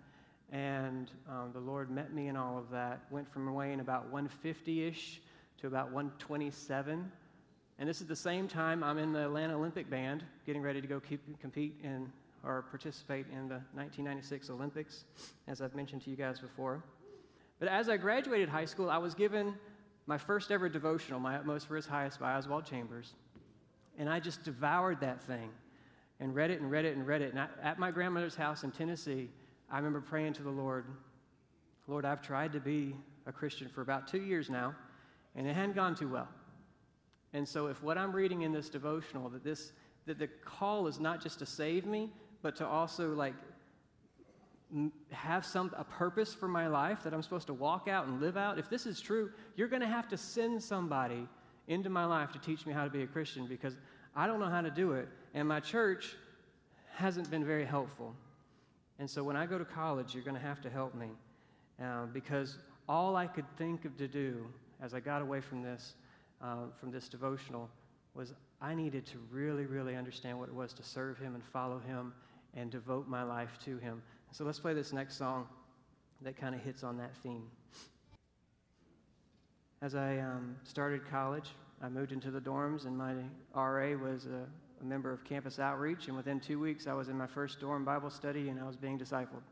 and 0.50 1.12
um, 1.28 1.50
the 1.52 1.60
Lord 1.60 1.90
met 1.90 2.12
me 2.12 2.26
in 2.26 2.36
all 2.36 2.58
of 2.58 2.70
that. 2.70 3.02
Went 3.10 3.30
from 3.32 3.52
weighing 3.54 3.80
about 3.80 4.04
150 4.10 4.88
ish 4.88 5.20
to 5.58 5.66
about 5.66 5.92
127. 5.92 7.12
And 7.78 7.88
this 7.88 8.00
is 8.00 8.06
the 8.08 8.16
same 8.16 8.48
time 8.48 8.82
I'm 8.82 8.98
in 8.98 9.12
the 9.12 9.24
Atlanta 9.24 9.54
Olympic 9.54 9.88
band, 9.88 10.24
getting 10.44 10.62
ready 10.62 10.80
to 10.80 10.86
go 10.86 10.98
keep, 10.98 11.40
compete 11.40 11.78
in 11.82 12.10
or 12.44 12.62
participate 12.62 13.26
in 13.30 13.48
the 13.48 13.60
1996 13.74 14.50
Olympics, 14.50 15.04
as 15.46 15.60
I've 15.60 15.74
mentioned 15.74 16.02
to 16.02 16.10
you 16.10 16.16
guys 16.16 16.40
before. 16.40 16.82
But 17.58 17.68
as 17.68 17.88
I 17.88 17.96
graduated 17.96 18.48
high 18.48 18.64
school, 18.64 18.90
I 18.90 18.98
was 18.98 19.14
given 19.14 19.54
my 20.06 20.18
first 20.18 20.50
ever 20.50 20.68
devotional, 20.68 21.20
My 21.20 21.36
Utmost 21.36 21.66
for 21.66 21.76
His 21.76 21.86
Highest 21.86 22.18
by 22.18 22.34
Oswald 22.34 22.64
Chambers. 22.64 23.14
And 23.98 24.08
I 24.08 24.20
just 24.20 24.44
devoured 24.44 25.00
that 25.00 25.20
thing 25.22 25.50
and 26.20 26.34
read 26.34 26.50
it 26.50 26.60
and 26.60 26.70
read 26.70 26.84
it 26.84 26.96
and 26.96 27.06
read 27.06 27.22
it. 27.22 27.30
And 27.30 27.40
I, 27.40 27.48
at 27.62 27.78
my 27.78 27.90
grandmother's 27.90 28.36
house 28.36 28.64
in 28.64 28.70
Tennessee, 28.70 29.28
I 29.70 29.76
remember 29.76 30.00
praying 30.00 30.32
to 30.34 30.42
the 30.42 30.50
Lord, 30.50 30.86
Lord, 31.86 32.04
I've 32.04 32.22
tried 32.22 32.52
to 32.52 32.60
be 32.60 32.94
a 33.26 33.32
Christian 33.32 33.68
for 33.68 33.82
about 33.82 34.08
two 34.08 34.22
years 34.22 34.48
now, 34.48 34.74
and 35.36 35.46
it 35.46 35.54
hadn't 35.54 35.74
gone 35.74 35.94
too 35.94 36.08
well. 36.08 36.28
And 37.32 37.46
so 37.46 37.66
if 37.66 37.82
what 37.82 37.98
I'm 37.98 38.12
reading 38.12 38.42
in 38.42 38.52
this 38.52 38.68
devotional, 38.68 39.28
that 39.30 39.44
this 39.44 39.72
that 40.06 40.18
the 40.18 40.26
call 40.26 40.86
is 40.86 40.98
not 40.98 41.22
just 41.22 41.38
to 41.38 41.46
save 41.46 41.84
me, 41.84 42.10
but 42.40 42.56
to 42.56 42.66
also 42.66 43.12
like 43.12 43.34
have 45.10 45.44
some 45.44 45.72
a 45.76 45.84
purpose 45.84 46.34
for 46.34 46.48
my 46.48 46.66
life 46.66 47.02
that 47.02 47.14
I'm 47.14 47.22
supposed 47.22 47.46
to 47.48 47.54
walk 47.54 47.88
out 47.88 48.06
and 48.06 48.20
live 48.20 48.36
out. 48.36 48.58
If 48.58 48.68
this 48.70 48.86
is 48.86 49.00
true, 49.00 49.30
you're 49.56 49.68
going 49.68 49.82
to 49.82 49.88
have 49.88 50.08
to 50.08 50.16
send 50.16 50.62
somebody 50.62 51.28
into 51.68 51.90
my 51.90 52.04
life 52.04 52.32
to 52.32 52.38
teach 52.38 52.64
me 52.66 52.72
how 52.72 52.84
to 52.84 52.90
be 52.90 53.02
a 53.02 53.06
Christian 53.06 53.46
because 53.46 53.76
I 54.16 54.26
don't 54.26 54.40
know 54.40 54.48
how 54.48 54.62
to 54.62 54.70
do 54.70 54.92
it, 54.92 55.08
and 55.34 55.46
my 55.46 55.60
church 55.60 56.16
hasn't 56.94 57.30
been 57.30 57.44
very 57.44 57.64
helpful. 57.64 58.14
And 58.98 59.08
so 59.08 59.22
when 59.22 59.36
I 59.36 59.46
go 59.46 59.58
to 59.58 59.64
college, 59.64 60.14
you're 60.14 60.24
going 60.24 60.34
to 60.34 60.42
have 60.42 60.60
to 60.62 60.70
help 60.70 60.94
me 60.94 61.08
uh, 61.82 62.06
because 62.06 62.58
all 62.88 63.14
I 63.14 63.26
could 63.26 63.44
think 63.56 63.84
of 63.84 63.96
to 63.98 64.08
do 64.08 64.46
as 64.80 64.94
I 64.94 65.00
got 65.00 65.22
away 65.22 65.40
from 65.40 65.62
this, 65.62 65.94
uh, 66.42 66.66
from 66.78 66.90
this 66.90 67.08
devotional, 67.08 67.68
was 68.14 68.34
I 68.60 68.74
needed 68.74 69.06
to 69.06 69.18
really, 69.30 69.66
really 69.66 69.96
understand 69.96 70.38
what 70.38 70.48
it 70.48 70.54
was 70.54 70.72
to 70.74 70.82
serve 70.82 71.18
Him 71.18 71.34
and 71.34 71.44
follow 71.44 71.78
Him 71.78 72.12
and 72.54 72.70
devote 72.70 73.08
my 73.08 73.22
life 73.22 73.58
to 73.64 73.78
Him. 73.78 74.02
So 74.32 74.44
let's 74.44 74.58
play 74.58 74.74
this 74.74 74.92
next 74.92 75.16
song 75.16 75.46
that 76.22 76.36
kind 76.36 76.54
of 76.54 76.60
hits 76.62 76.82
on 76.82 76.96
that 76.98 77.14
theme. 77.16 77.44
As 79.80 79.94
I 79.94 80.18
um, 80.18 80.56
started 80.64 81.08
college, 81.08 81.50
I 81.80 81.88
moved 81.88 82.10
into 82.10 82.32
the 82.32 82.40
dorms, 82.40 82.86
and 82.86 82.98
my 82.98 83.14
RA 83.54 83.96
was 83.96 84.26
a, 84.26 84.46
a 84.80 84.84
member 84.84 85.12
of 85.12 85.22
Campus 85.22 85.60
Outreach. 85.60 86.08
And 86.08 86.16
within 86.16 86.40
two 86.40 86.58
weeks, 86.58 86.88
I 86.88 86.94
was 86.94 87.08
in 87.08 87.16
my 87.16 87.28
first 87.28 87.60
dorm 87.60 87.84
Bible 87.84 88.10
study, 88.10 88.48
and 88.48 88.58
I 88.58 88.64
was 88.64 88.76
being 88.76 88.98
discipled. 88.98 89.42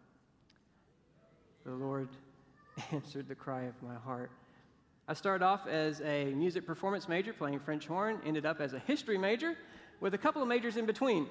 The 1.65 1.73
Lord 1.73 2.09
answered 2.93 3.29
the 3.29 3.37
cry 3.37 3.63
of 3.63 3.81
my 3.83 3.95
heart. 3.95 4.33
I 5.09 5.15
started 5.15 5.45
off 5.45 5.69
as 5.69 6.01
a 6.01 6.33
music 6.35 6.67
performance 6.67 7.09
major 7.09 7.33
playing 7.33 7.61
French 7.61 7.87
horn, 7.87 8.21
ended 8.27 8.45
up 8.45 8.61
as 8.61 8.73
a 8.73 8.81
history 8.81 9.17
major 9.17 9.57
with 10.01 10.15
a 10.15 10.19
couple 10.19 10.43
of 10.43 10.49
majors 10.49 10.77
in 10.77 10.85
between 10.85 11.29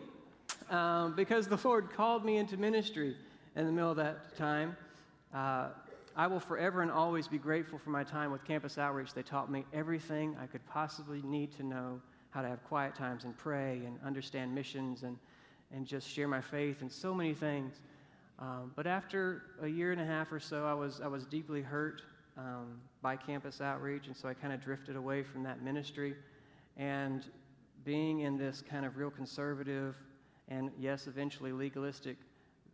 um, 0.69 1.13
because 1.13 1.49
the 1.49 1.59
Lord 1.61 1.91
called 1.91 2.23
me 2.23 2.37
into 2.37 2.55
ministry 2.55 3.17
in 3.53 3.65
the 3.65 3.73
middle 3.73 3.91
of 3.91 3.97
that 3.97 4.37
time. 4.37 4.77
Uh, 5.33 5.67
I 6.15 6.27
will 6.27 6.39
forever 6.39 6.83
and 6.83 6.89
always 6.89 7.27
be 7.27 7.37
grateful 7.37 7.77
for 7.77 7.89
my 7.89 8.05
time 8.05 8.31
with 8.31 8.45
Campus 8.45 8.77
Outreach. 8.77 9.13
They 9.13 9.23
taught 9.23 9.51
me 9.51 9.65
everything 9.73 10.37
I 10.41 10.45
could 10.45 10.65
possibly 10.67 11.21
need 11.23 11.51
to 11.57 11.63
know 11.63 11.99
how 12.29 12.41
to 12.41 12.47
have 12.47 12.63
quiet 12.63 12.95
times 12.95 13.25
and 13.25 13.37
pray 13.37 13.81
and 13.85 13.99
understand 14.05 14.55
missions 14.55 15.03
and, 15.03 15.17
and 15.73 15.85
just 15.85 16.07
share 16.07 16.29
my 16.29 16.39
faith 16.39 16.79
and 16.79 16.89
so 16.89 17.13
many 17.13 17.33
things. 17.33 17.81
Um, 18.39 18.71
but 18.77 18.87
after 18.87 19.43
a 19.61 19.67
year 19.67 19.91
and 19.91 19.99
a 19.99 20.05
half 20.05 20.31
or 20.31 20.39
so, 20.39 20.65
I 20.65 20.73
was, 20.73 21.01
I 21.01 21.07
was 21.07 21.25
deeply 21.25 21.61
hurt 21.61 22.03
um, 22.37 22.79
by 23.05 23.15
Campus 23.15 23.61
Outreach, 23.61 24.07
and 24.07 24.17
so 24.17 24.27
I 24.27 24.33
kind 24.33 24.51
of 24.51 24.63
drifted 24.63 24.95
away 24.95 25.21
from 25.21 25.43
that 25.43 25.61
ministry. 25.61 26.15
And 26.75 27.23
being 27.83 28.21
in 28.21 28.35
this 28.35 28.63
kind 28.67 28.83
of 28.83 28.97
real 28.97 29.11
conservative 29.11 29.93
and, 30.47 30.71
yes, 30.79 31.05
eventually 31.05 31.51
legalistic 31.51 32.17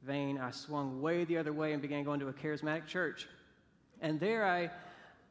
vein, 0.06 0.38
I 0.38 0.52
swung 0.52 1.02
way 1.02 1.26
the 1.26 1.38
other 1.38 1.52
way 1.52 1.74
and 1.74 1.82
began 1.82 2.06
going 2.06 2.22
to 2.22 2.30
a 2.30 2.34
charismatic 2.34 2.88
church. 2.88 3.28
And 4.00 4.22
there 4.22 4.46
I, 4.46 4.72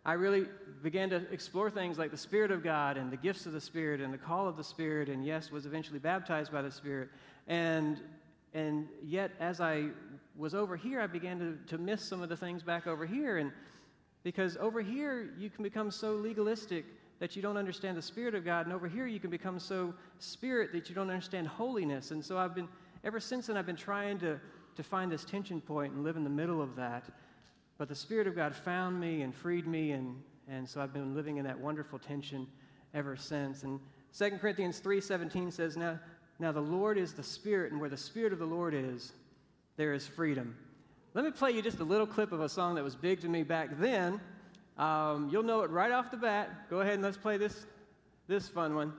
I 0.04 0.12
really 0.12 0.44
began 0.82 1.08
to 1.08 1.22
explore 1.32 1.70
things 1.70 1.96
like 1.96 2.10
the 2.10 2.18
Spirit 2.18 2.50
of 2.50 2.62
God 2.62 2.98
and 2.98 3.10
the 3.10 3.16
gifts 3.16 3.46
of 3.46 3.54
the 3.54 3.60
Spirit 3.62 4.02
and 4.02 4.12
the 4.12 4.18
call 4.18 4.46
of 4.46 4.58
the 4.58 4.64
Spirit, 4.64 5.08
and 5.08 5.24
yes, 5.24 5.50
was 5.50 5.64
eventually 5.64 5.98
baptized 5.98 6.52
by 6.52 6.60
the 6.60 6.70
Spirit. 6.70 7.08
And, 7.48 8.02
and 8.52 8.86
yet, 9.02 9.30
as 9.40 9.62
I 9.62 9.86
was 10.36 10.54
over 10.54 10.76
here, 10.76 11.00
I 11.00 11.06
began 11.06 11.38
to, 11.38 11.56
to 11.74 11.82
miss 11.82 12.02
some 12.02 12.20
of 12.20 12.28
the 12.28 12.36
things 12.36 12.62
back 12.62 12.86
over 12.86 13.06
here. 13.06 13.38
And 13.38 13.50
because 14.22 14.56
over 14.58 14.80
here, 14.80 15.30
you 15.38 15.50
can 15.50 15.62
become 15.62 15.90
so 15.90 16.12
legalistic 16.12 16.84
that 17.18 17.36
you 17.36 17.42
don't 17.42 17.56
understand 17.56 17.96
the 17.96 18.02
Spirit 18.02 18.34
of 18.34 18.44
God, 18.44 18.66
and 18.66 18.74
over 18.74 18.88
here, 18.88 19.06
you 19.06 19.20
can 19.20 19.30
become 19.30 19.58
so 19.58 19.94
spirit 20.18 20.72
that 20.72 20.88
you 20.88 20.94
don't 20.94 21.10
understand 21.10 21.46
holiness. 21.46 22.12
And 22.12 22.24
so 22.24 22.38
I've 22.38 22.54
been, 22.54 22.68
ever 23.04 23.20
since 23.20 23.48
then, 23.48 23.56
I've 23.56 23.66
been 23.66 23.76
trying 23.76 24.18
to 24.20 24.40
to 24.76 24.82
find 24.82 25.10
this 25.10 25.24
tension 25.24 25.60
point 25.60 25.92
and 25.92 26.04
live 26.04 26.16
in 26.16 26.24
the 26.24 26.30
middle 26.30 26.62
of 26.62 26.76
that. 26.76 27.04
But 27.78 27.88
the 27.88 27.94
Spirit 27.94 28.26
of 28.26 28.34
God 28.34 28.54
found 28.54 28.98
me 28.98 29.22
and 29.22 29.34
freed 29.34 29.66
me, 29.66 29.92
and, 29.92 30.16
and 30.48 30.68
so 30.68 30.80
I've 30.80 30.92
been 30.92 31.14
living 31.14 31.36
in 31.36 31.44
that 31.44 31.58
wonderful 31.58 31.98
tension 31.98 32.46
ever 32.94 33.16
since. 33.16 33.62
And 33.62 33.80
2 34.16 34.38
Corinthians 34.38 34.80
3.17 34.80 35.52
says, 35.52 35.76
now, 35.76 35.98
now 36.38 36.52
the 36.52 36.60
Lord 36.60 36.98
is 36.98 37.12
the 37.12 37.22
Spirit, 37.22 37.72
and 37.72 37.80
where 37.80 37.90
the 37.90 37.96
Spirit 37.96 38.32
of 38.32 38.38
the 38.38 38.46
Lord 38.46 38.74
is, 38.74 39.12
there 39.76 39.92
is 39.92 40.06
freedom. 40.06 40.56
Let 41.12 41.24
me 41.24 41.32
play 41.32 41.50
you 41.50 41.60
just 41.60 41.80
a 41.80 41.84
little 41.84 42.06
clip 42.06 42.30
of 42.30 42.40
a 42.40 42.48
song 42.48 42.76
that 42.76 42.84
was 42.84 42.94
big 42.94 43.20
to 43.22 43.28
me 43.28 43.42
back 43.42 43.80
then. 43.80 44.20
Um, 44.78 45.28
you'll 45.32 45.42
know 45.42 45.62
it 45.62 45.70
right 45.70 45.90
off 45.90 46.12
the 46.12 46.16
bat. 46.16 46.70
Go 46.70 46.82
ahead 46.82 46.94
and 46.94 47.02
let's 47.02 47.16
play 47.16 47.36
this, 47.36 47.66
this 48.28 48.48
fun 48.48 48.76
one. 48.76 48.92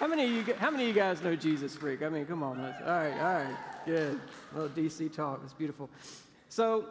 How 0.00 0.08
many 0.08 0.24
of 0.24 0.48
you, 0.48 0.54
how 0.54 0.72
many 0.72 0.82
of 0.82 0.88
you 0.88 0.94
guys 0.94 1.22
know 1.22 1.36
Jesus 1.36 1.76
Freak? 1.76 2.02
I 2.02 2.08
mean, 2.08 2.26
come 2.26 2.42
on. 2.42 2.60
Let's, 2.60 2.80
all 2.80 2.88
right, 2.88 3.12
all 3.12 3.34
right, 3.34 3.56
good. 3.86 4.20
A 4.52 4.58
little 4.58 4.76
DC 4.76 5.14
talk. 5.14 5.42
It's 5.44 5.52
beautiful. 5.52 5.88
So 6.48 6.86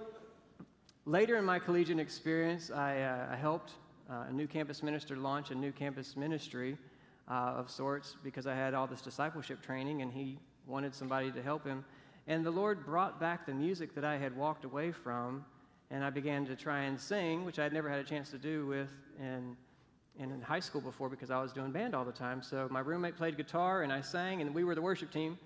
later 1.05 1.35
in 1.35 1.43
my 1.43 1.59
collegiate 1.59 1.99
experience, 1.99 2.71
I, 2.71 3.01
uh, 3.01 3.33
I 3.33 3.35
helped 3.35 3.73
uh, 4.09 4.27
a 4.29 4.31
new 4.31 4.47
campus 4.47 4.81
minister 4.81 5.17
launch 5.17 5.51
a 5.51 5.55
new 5.55 5.73
campus 5.73 6.15
ministry 6.15 6.77
uh, 7.29 7.33
of 7.57 7.69
sorts 7.69 8.15
because 8.23 8.47
I 8.47 8.55
had 8.55 8.73
all 8.73 8.87
this 8.87 9.01
discipleship 9.01 9.61
training 9.61 10.01
and 10.01 10.13
he 10.13 10.37
wanted 10.65 10.95
somebody 10.95 11.31
to 11.33 11.41
help 11.41 11.65
him. 11.65 11.83
And 12.27 12.45
the 12.45 12.51
Lord 12.51 12.85
brought 12.85 13.19
back 13.19 13.45
the 13.45 13.53
music 13.53 13.95
that 13.95 14.03
I 14.03 14.17
had 14.17 14.35
walked 14.35 14.65
away 14.65 14.91
from, 14.91 15.45
and 15.91 16.03
I 16.03 16.09
began 16.09 16.45
to 16.47 16.55
try 16.55 16.81
and 16.81 16.99
sing, 16.99 17.45
which 17.45 17.59
I 17.59 17.63
had 17.63 17.73
never 17.73 17.89
had 17.89 17.99
a 17.99 18.03
chance 18.03 18.29
to 18.31 18.37
do 18.37 18.65
with 18.65 18.89
in 19.19 19.55
in 20.19 20.41
high 20.41 20.59
school 20.59 20.81
before 20.81 21.09
because 21.09 21.29
I 21.29 21.39
was 21.39 21.53
doing 21.53 21.71
band 21.71 21.93
all 21.93 22.03
the 22.03 22.11
time. 22.11 22.41
So 22.41 22.67
my 22.71 22.79
roommate 22.79 23.15
played 23.15 23.37
guitar 23.37 23.83
and 23.83 23.93
I 23.93 24.01
sang, 24.01 24.41
and 24.41 24.53
we 24.53 24.63
were 24.63 24.75
the 24.75 24.81
worship 24.81 25.11
team. 25.11 25.37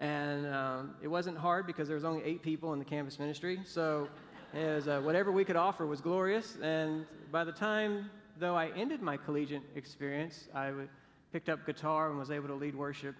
And 0.00 0.46
um, 0.46 0.94
it 1.02 1.08
wasn't 1.08 1.38
hard 1.38 1.66
because 1.66 1.88
there 1.88 1.94
was 1.94 2.04
only 2.04 2.24
eight 2.24 2.42
people 2.42 2.72
in 2.72 2.78
the 2.78 2.84
campus 2.84 3.18
ministry. 3.18 3.60
So 3.64 4.08
was, 4.54 4.88
uh, 4.88 5.00
whatever 5.00 5.30
we 5.30 5.44
could 5.44 5.56
offer 5.56 5.86
was 5.86 6.00
glorious. 6.00 6.56
And 6.62 7.06
by 7.30 7.44
the 7.44 7.52
time, 7.52 8.10
though, 8.38 8.56
I 8.56 8.70
ended 8.76 9.02
my 9.02 9.16
collegiate 9.16 9.62
experience, 9.74 10.48
I 10.54 10.66
w- 10.66 10.88
picked 11.32 11.48
up 11.48 11.66
guitar 11.66 12.10
and 12.10 12.18
was 12.18 12.30
able 12.30 12.48
to 12.48 12.54
lead 12.54 12.74
worship 12.74 13.14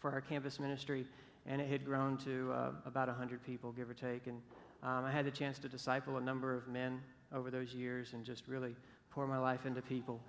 for 0.00 0.10
our 0.10 0.20
campus 0.20 0.58
ministry. 0.58 1.06
And 1.46 1.60
it 1.60 1.68
had 1.68 1.84
grown 1.84 2.16
to 2.18 2.52
uh, 2.52 2.70
about 2.86 3.08
100 3.08 3.44
people, 3.44 3.72
give 3.72 3.90
or 3.90 3.94
take. 3.94 4.26
And 4.26 4.40
um, 4.82 5.04
I 5.04 5.10
had 5.10 5.26
the 5.26 5.30
chance 5.30 5.58
to 5.60 5.68
disciple 5.68 6.16
a 6.16 6.20
number 6.20 6.54
of 6.54 6.68
men 6.68 7.00
over 7.34 7.50
those 7.50 7.74
years 7.74 8.12
and 8.12 8.24
just 8.24 8.48
really 8.48 8.74
pour 9.10 9.26
my 9.26 9.38
life 9.38 9.66
into 9.66 9.82
people. 9.82 10.20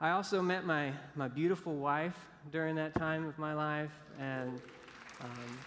I 0.00 0.10
also 0.10 0.40
met 0.40 0.64
my, 0.64 0.92
my 1.16 1.26
beautiful 1.26 1.74
wife 1.74 2.16
during 2.52 2.76
that 2.76 2.94
time 2.94 3.26
of 3.26 3.36
my 3.36 3.52
life, 3.52 3.90
and 4.20 4.60
um, 5.20 5.58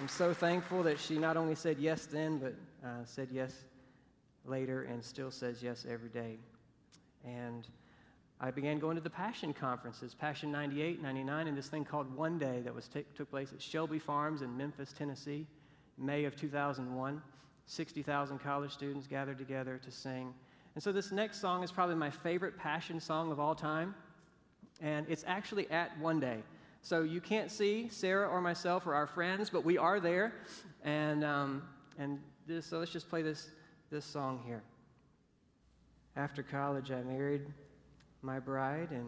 I'm 0.00 0.08
so 0.08 0.32
thankful 0.32 0.84
that 0.84 1.00
she 1.00 1.18
not 1.18 1.36
only 1.36 1.56
said 1.56 1.78
yes 1.78 2.06
then, 2.06 2.38
but 2.38 2.54
uh, 2.84 3.04
said 3.04 3.28
yes 3.32 3.64
later 4.44 4.82
and 4.84 5.02
still 5.02 5.30
says 5.30 5.62
yes 5.62 5.84
every 5.90 6.08
day. 6.08 6.36
And 7.24 7.66
I 8.38 8.50
began 8.50 8.78
going 8.78 8.96
to 8.96 9.02
the 9.02 9.08
Passion 9.08 9.54
conferences, 9.54 10.14
Passion 10.14 10.52
98, 10.52 11.02
99, 11.02 11.48
and 11.48 11.56
this 11.56 11.68
thing 11.68 11.86
called 11.86 12.14
One 12.14 12.38
Day 12.38 12.60
that 12.64 12.74
was 12.74 12.86
t- 12.86 13.04
took 13.14 13.30
place 13.30 13.52
at 13.54 13.62
Shelby 13.62 13.98
Farms 13.98 14.42
in 14.42 14.54
Memphis, 14.54 14.92
Tennessee, 14.96 15.46
May 15.96 16.24
of 16.24 16.36
2001. 16.36 17.22
60,000 17.64 18.38
college 18.38 18.72
students 18.72 19.06
gathered 19.06 19.38
together 19.38 19.80
to 19.82 19.90
sing. 19.90 20.34
And 20.74 20.82
so 20.82 20.92
this 20.92 21.10
next 21.12 21.40
song 21.40 21.64
is 21.64 21.72
probably 21.72 21.94
my 21.94 22.10
favorite 22.10 22.58
Passion 22.58 23.00
song 23.00 23.32
of 23.32 23.40
all 23.40 23.54
time, 23.54 23.94
and 24.82 25.06
it's 25.08 25.24
actually 25.26 25.68
at 25.70 25.98
One 25.98 26.20
Day. 26.20 26.42
So 26.82 27.02
you 27.02 27.22
can't 27.22 27.50
see 27.50 27.88
Sarah 27.88 28.28
or 28.28 28.42
myself 28.42 28.86
or 28.86 28.94
our 28.94 29.06
friends, 29.06 29.48
but 29.48 29.64
we 29.64 29.78
are 29.78 29.98
there. 29.98 30.34
And, 30.84 31.24
um, 31.24 31.62
and 31.98 32.20
this, 32.46 32.66
so 32.66 32.78
let's 32.78 32.92
just 32.92 33.08
play 33.08 33.22
this, 33.22 33.48
this 33.90 34.04
song 34.04 34.42
here. 34.46 34.62
After 36.14 36.42
college, 36.42 36.90
I 36.90 37.02
married 37.02 37.46
my 38.26 38.40
bride 38.40 38.88
in 38.90 39.06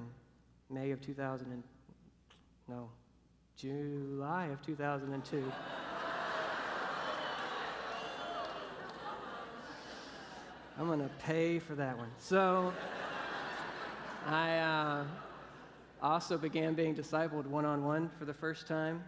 May 0.70 0.92
of 0.92 1.00
2000 1.00 1.50
and, 1.50 1.64
no, 2.68 2.88
July 3.56 4.46
of 4.46 4.64
2002. 4.64 5.52
I'm 10.78 10.86
going 10.86 11.00
to 11.00 11.10
pay 11.18 11.58
for 11.58 11.74
that 11.74 11.98
one. 11.98 12.10
So 12.18 12.72
I 14.24 14.58
uh, 14.58 15.04
also 16.00 16.38
began 16.38 16.74
being 16.74 16.94
discipled 16.94 17.46
one 17.46 17.64
on 17.64 17.84
one 17.84 18.10
for 18.20 18.24
the 18.24 18.34
first 18.34 18.68
time 18.68 19.02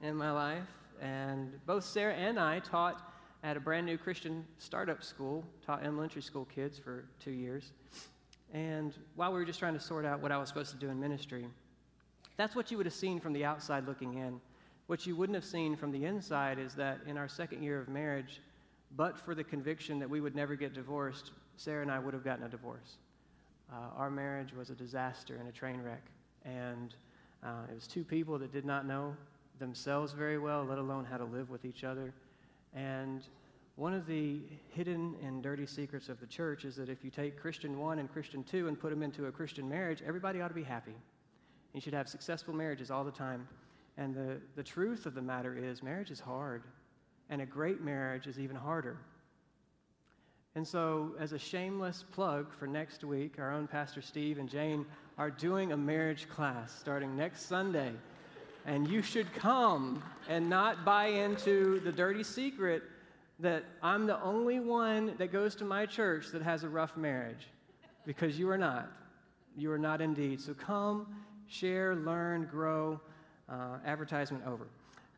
in 0.00 0.16
my 0.16 0.30
life. 0.30 0.64
And 1.02 1.52
both 1.66 1.84
Sarah 1.84 2.14
and 2.14 2.40
I 2.40 2.60
taught 2.60 3.12
at 3.42 3.58
a 3.58 3.60
brand 3.60 3.84
new 3.84 3.98
Christian 3.98 4.46
startup 4.56 5.04
school, 5.04 5.44
taught 5.66 5.82
elementary 5.84 6.22
school 6.22 6.46
kids 6.46 6.78
for 6.78 7.04
two 7.20 7.32
years. 7.32 7.72
And 8.52 8.94
while 9.16 9.32
we 9.32 9.38
were 9.38 9.44
just 9.44 9.58
trying 9.58 9.74
to 9.74 9.80
sort 9.80 10.04
out 10.04 10.20
what 10.20 10.30
I 10.30 10.36
was 10.36 10.48
supposed 10.48 10.70
to 10.72 10.76
do 10.76 10.90
in 10.90 11.00
ministry, 11.00 11.46
that's 12.36 12.54
what 12.54 12.70
you 12.70 12.76
would 12.76 12.86
have 12.86 12.94
seen 12.94 13.18
from 13.18 13.32
the 13.32 13.44
outside 13.44 13.86
looking 13.86 14.14
in. 14.14 14.40
What 14.86 15.06
you 15.06 15.16
wouldn't 15.16 15.34
have 15.34 15.44
seen 15.44 15.76
from 15.76 15.90
the 15.90 16.04
inside 16.04 16.58
is 16.58 16.74
that 16.74 17.00
in 17.06 17.16
our 17.16 17.28
second 17.28 17.62
year 17.62 17.80
of 17.80 17.88
marriage, 17.88 18.40
but 18.96 19.18
for 19.18 19.34
the 19.34 19.44
conviction 19.44 19.98
that 19.98 20.10
we 20.10 20.20
would 20.20 20.34
never 20.34 20.54
get 20.54 20.74
divorced, 20.74 21.30
Sarah 21.56 21.82
and 21.82 21.90
I 21.90 21.98
would 21.98 22.12
have 22.12 22.24
gotten 22.24 22.44
a 22.44 22.48
divorce. 22.48 22.98
Uh, 23.72 23.76
our 23.96 24.10
marriage 24.10 24.52
was 24.52 24.68
a 24.68 24.74
disaster 24.74 25.36
and 25.36 25.48
a 25.48 25.52
train 25.52 25.80
wreck. 25.80 26.02
And 26.44 26.94
uh, 27.42 27.70
it 27.70 27.74
was 27.74 27.86
two 27.86 28.04
people 28.04 28.38
that 28.38 28.52
did 28.52 28.66
not 28.66 28.86
know 28.86 29.16
themselves 29.58 30.12
very 30.12 30.38
well, 30.38 30.64
let 30.64 30.78
alone 30.78 31.04
how 31.04 31.16
to 31.16 31.24
live 31.24 31.48
with 31.48 31.64
each 31.64 31.84
other. 31.84 32.12
And 32.74 33.22
one 33.76 33.94
of 33.94 34.06
the 34.06 34.40
hidden 34.70 35.16
and 35.22 35.42
dirty 35.42 35.66
secrets 35.66 36.08
of 36.08 36.20
the 36.20 36.26
church 36.26 36.64
is 36.64 36.76
that 36.76 36.88
if 36.90 37.02
you 37.02 37.10
take 37.10 37.40
Christian 37.40 37.78
1 37.78 37.98
and 37.98 38.12
Christian 38.12 38.44
2 38.44 38.68
and 38.68 38.78
put 38.78 38.90
them 38.90 39.02
into 39.02 39.26
a 39.26 39.32
Christian 39.32 39.68
marriage, 39.68 40.02
everybody 40.06 40.42
ought 40.42 40.48
to 40.48 40.54
be 40.54 40.62
happy. 40.62 40.94
You 41.72 41.80
should 41.80 41.94
have 41.94 42.08
successful 42.08 42.54
marriages 42.54 42.90
all 42.90 43.02
the 43.02 43.10
time. 43.10 43.48
And 43.96 44.14
the, 44.14 44.40
the 44.56 44.62
truth 44.62 45.06
of 45.06 45.14
the 45.14 45.22
matter 45.22 45.56
is, 45.56 45.82
marriage 45.82 46.10
is 46.10 46.20
hard, 46.20 46.64
and 47.30 47.40
a 47.40 47.46
great 47.46 47.80
marriage 47.80 48.26
is 48.26 48.38
even 48.38 48.56
harder. 48.56 48.98
And 50.54 50.68
so, 50.68 51.14
as 51.18 51.32
a 51.32 51.38
shameless 51.38 52.04
plug 52.12 52.52
for 52.52 52.66
next 52.66 53.04
week, 53.04 53.38
our 53.38 53.50
own 53.50 53.66
Pastor 53.66 54.02
Steve 54.02 54.38
and 54.38 54.50
Jane 54.50 54.84
are 55.16 55.30
doing 55.30 55.72
a 55.72 55.76
marriage 55.76 56.28
class 56.28 56.78
starting 56.78 57.16
next 57.16 57.46
Sunday. 57.46 57.92
And 58.66 58.86
you 58.86 59.00
should 59.00 59.32
come 59.34 60.02
and 60.28 60.50
not 60.50 60.84
buy 60.84 61.06
into 61.06 61.80
the 61.80 61.90
dirty 61.90 62.22
secret 62.22 62.82
that 63.42 63.64
I'm 63.82 64.06
the 64.06 64.20
only 64.22 64.60
one 64.60 65.14
that 65.18 65.32
goes 65.32 65.54
to 65.56 65.64
my 65.64 65.84
church 65.84 66.28
that 66.32 66.42
has 66.42 66.64
a 66.64 66.68
rough 66.68 66.96
marriage, 66.96 67.48
because 68.06 68.38
you 68.38 68.48
are 68.48 68.58
not. 68.58 68.90
You 69.56 69.70
are 69.72 69.78
not 69.78 70.00
indeed. 70.00 70.40
So 70.40 70.54
come, 70.54 71.06
share, 71.46 71.94
learn, 71.94 72.48
grow. 72.50 73.00
Uh, 73.48 73.76
advertisement 73.84 74.42
over. 74.46 74.66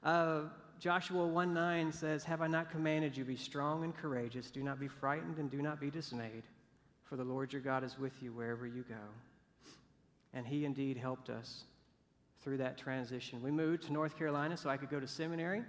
Uh, 0.02 0.48
Joshua 0.80 1.24
1 1.24 1.54
9 1.54 1.92
says, 1.92 2.24
Have 2.24 2.42
I 2.42 2.48
not 2.48 2.70
commanded 2.70 3.16
you, 3.16 3.24
be 3.24 3.36
strong 3.36 3.84
and 3.84 3.94
courageous? 3.96 4.50
Do 4.50 4.62
not 4.62 4.80
be 4.80 4.88
frightened 4.88 5.38
and 5.38 5.48
do 5.50 5.62
not 5.62 5.80
be 5.80 5.88
dismayed, 5.88 6.42
for 7.04 7.16
the 7.16 7.22
Lord 7.22 7.52
your 7.52 7.62
God 7.62 7.84
is 7.84 7.96
with 7.96 8.20
you 8.22 8.32
wherever 8.32 8.66
you 8.66 8.82
go. 8.88 8.96
And 10.32 10.44
he 10.44 10.64
indeed 10.64 10.96
helped 10.96 11.30
us 11.30 11.64
through 12.42 12.56
that 12.56 12.76
transition. 12.76 13.40
We 13.40 13.52
moved 13.52 13.84
to 13.84 13.92
North 13.92 14.18
Carolina 14.18 14.56
so 14.56 14.68
I 14.68 14.78
could 14.78 14.90
go 14.90 14.98
to 14.98 15.06
seminary 15.06 15.62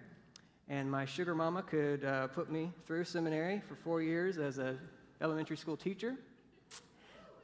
and 0.68 0.90
my 0.90 1.06
sugar 1.06 1.36
mama 1.36 1.62
could 1.62 2.04
uh, 2.04 2.28
put 2.28 2.52
me 2.52 2.72
through 2.88 3.04
seminary 3.04 3.62
for 3.68 3.76
four 3.76 4.02
years 4.02 4.38
as 4.38 4.58
an 4.58 4.80
elementary 5.22 5.58
school 5.58 5.78
teacher. 5.78 6.16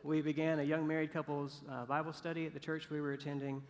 We 0.04 0.22
began 0.22 0.60
a 0.60 0.64
young 0.64 0.88
married 0.88 1.14
couple's 1.14 1.62
uh, 1.70 1.86
Bible 1.86 2.14
study 2.14 2.48
at 2.48 2.54
the 2.54 2.60
church 2.60 2.90
we 2.90 3.00
were 3.00 3.14
attending 3.14 3.62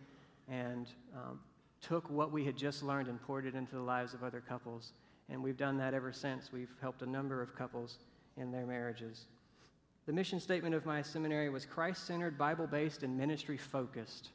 and 0.48 0.86
um, 1.14 1.40
took 1.82 2.08
what 2.08 2.32
we 2.32 2.44
had 2.44 2.56
just 2.56 2.82
learned 2.82 3.08
and 3.08 3.20
poured 3.20 3.44
it 3.44 3.54
into 3.54 3.74
the 3.74 3.82
lives 3.82 4.14
of 4.14 4.24
other 4.24 4.40
couples. 4.40 4.92
And 5.28 5.42
we've 5.42 5.58
done 5.58 5.76
that 5.78 5.92
ever 5.92 6.12
since. 6.12 6.50
We've 6.50 6.74
helped 6.80 7.02
a 7.02 7.06
number 7.06 7.42
of 7.42 7.54
couples 7.54 7.98
in 8.38 8.50
their 8.50 8.64
marriages. 8.64 9.26
The 10.06 10.12
mission 10.12 10.40
statement 10.40 10.74
of 10.74 10.86
my 10.86 11.02
seminary 11.02 11.50
was 11.50 11.66
Christ 11.66 12.06
centered, 12.06 12.38
Bible 12.38 12.66
based, 12.66 13.02
and 13.02 13.16
ministry 13.16 13.58
focused. 13.58 14.30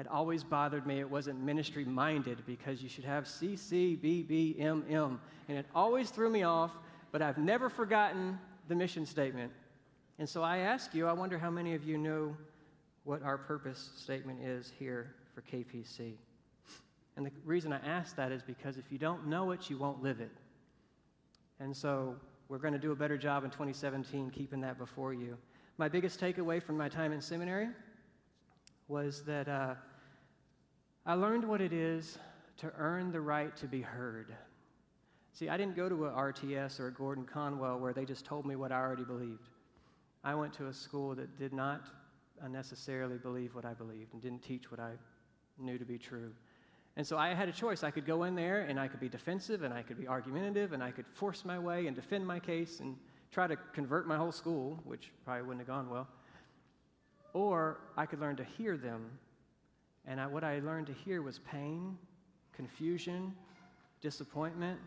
It 0.00 0.06
always 0.08 0.42
bothered 0.42 0.86
me 0.86 0.98
it 0.98 1.10
wasn't 1.10 1.42
ministry 1.42 1.84
minded 1.84 2.38
because 2.46 2.82
you 2.82 2.88
should 2.88 3.04
have 3.04 3.28
C 3.28 3.54
C 3.54 3.96
B 3.96 4.22
B 4.22 4.56
M 4.58 4.82
M. 4.88 5.20
And 5.46 5.58
it 5.58 5.66
always 5.74 6.08
threw 6.08 6.30
me 6.30 6.42
off, 6.42 6.70
but 7.12 7.20
I've 7.20 7.36
never 7.36 7.68
forgotten 7.68 8.38
the 8.68 8.74
mission 8.74 9.04
statement. 9.04 9.52
And 10.18 10.26
so 10.26 10.42
I 10.42 10.58
ask 10.58 10.94
you, 10.94 11.06
I 11.06 11.12
wonder 11.12 11.38
how 11.38 11.50
many 11.50 11.74
of 11.74 11.84
you 11.84 11.98
know 11.98 12.34
what 13.04 13.22
our 13.22 13.36
purpose 13.36 13.90
statement 13.96 14.40
is 14.42 14.72
here 14.78 15.14
for 15.34 15.42
KPC. 15.42 16.14
And 17.16 17.26
the 17.26 17.32
reason 17.44 17.70
I 17.70 17.78
ask 17.86 18.16
that 18.16 18.32
is 18.32 18.42
because 18.42 18.78
if 18.78 18.90
you 18.90 18.96
don't 18.96 19.26
know 19.26 19.50
it, 19.50 19.68
you 19.68 19.76
won't 19.76 20.02
live 20.02 20.20
it. 20.20 20.32
And 21.58 21.76
so 21.76 22.16
we're 22.48 22.58
going 22.58 22.72
to 22.72 22.78
do 22.78 22.92
a 22.92 22.96
better 22.96 23.18
job 23.18 23.44
in 23.44 23.50
2017 23.50 24.30
keeping 24.30 24.62
that 24.62 24.78
before 24.78 25.12
you. 25.12 25.36
My 25.76 25.90
biggest 25.90 26.18
takeaway 26.18 26.62
from 26.62 26.78
my 26.78 26.88
time 26.88 27.12
in 27.12 27.20
seminary 27.20 27.68
was 28.88 29.22
that 29.24 29.48
uh, 29.48 29.74
I 31.06 31.14
learned 31.14 31.44
what 31.44 31.60
it 31.60 31.72
is 31.72 32.18
to 32.58 32.70
earn 32.76 33.10
the 33.10 33.20
right 33.20 33.56
to 33.56 33.66
be 33.66 33.80
heard. 33.80 34.34
See, 35.32 35.48
I 35.48 35.56
didn't 35.56 35.76
go 35.76 35.88
to 35.88 36.06
a 36.06 36.10
RTS 36.10 36.78
or 36.78 36.88
a 36.88 36.92
Gordon 36.92 37.24
Conwell 37.24 37.78
where 37.78 37.92
they 37.92 38.04
just 38.04 38.26
told 38.26 38.44
me 38.44 38.56
what 38.56 38.70
I 38.70 38.80
already 38.80 39.04
believed. 39.04 39.48
I 40.22 40.34
went 40.34 40.52
to 40.54 40.66
a 40.66 40.72
school 40.72 41.14
that 41.14 41.38
did 41.38 41.52
not 41.54 41.86
necessarily 42.48 43.16
believe 43.16 43.54
what 43.54 43.64
I 43.64 43.72
believed 43.72 44.12
and 44.12 44.20
didn't 44.20 44.42
teach 44.42 44.70
what 44.70 44.80
I 44.80 44.92
knew 45.58 45.78
to 45.78 45.84
be 45.84 45.96
true. 45.96 46.32
And 46.96 47.06
so 47.06 47.16
I 47.16 47.32
had 47.32 47.48
a 47.48 47.52
choice. 47.52 47.82
I 47.82 47.90
could 47.90 48.04
go 48.04 48.24
in 48.24 48.34
there 48.34 48.62
and 48.62 48.78
I 48.78 48.88
could 48.88 49.00
be 49.00 49.08
defensive 49.08 49.62
and 49.62 49.72
I 49.72 49.82
could 49.82 49.98
be 49.98 50.06
argumentative 50.06 50.72
and 50.72 50.82
I 50.82 50.90
could 50.90 51.06
force 51.06 51.44
my 51.44 51.58
way 51.58 51.86
and 51.86 51.96
defend 51.96 52.26
my 52.26 52.38
case 52.38 52.80
and 52.80 52.96
try 53.30 53.46
to 53.46 53.56
convert 53.72 54.06
my 54.06 54.16
whole 54.16 54.32
school, 54.32 54.80
which 54.84 55.12
probably 55.24 55.42
wouldn't 55.42 55.60
have 55.60 55.68
gone 55.68 55.88
well. 55.88 56.08
Or 57.32 57.78
I 57.96 58.04
could 58.04 58.20
learn 58.20 58.36
to 58.36 58.44
hear 58.44 58.76
them 58.76 59.10
and 60.06 60.20
I, 60.20 60.26
what 60.26 60.44
I 60.44 60.60
learned 60.60 60.86
to 60.88 60.92
hear 60.92 61.22
was 61.22 61.38
pain, 61.40 61.96
confusion, 62.52 63.34
disappointment, 64.00 64.78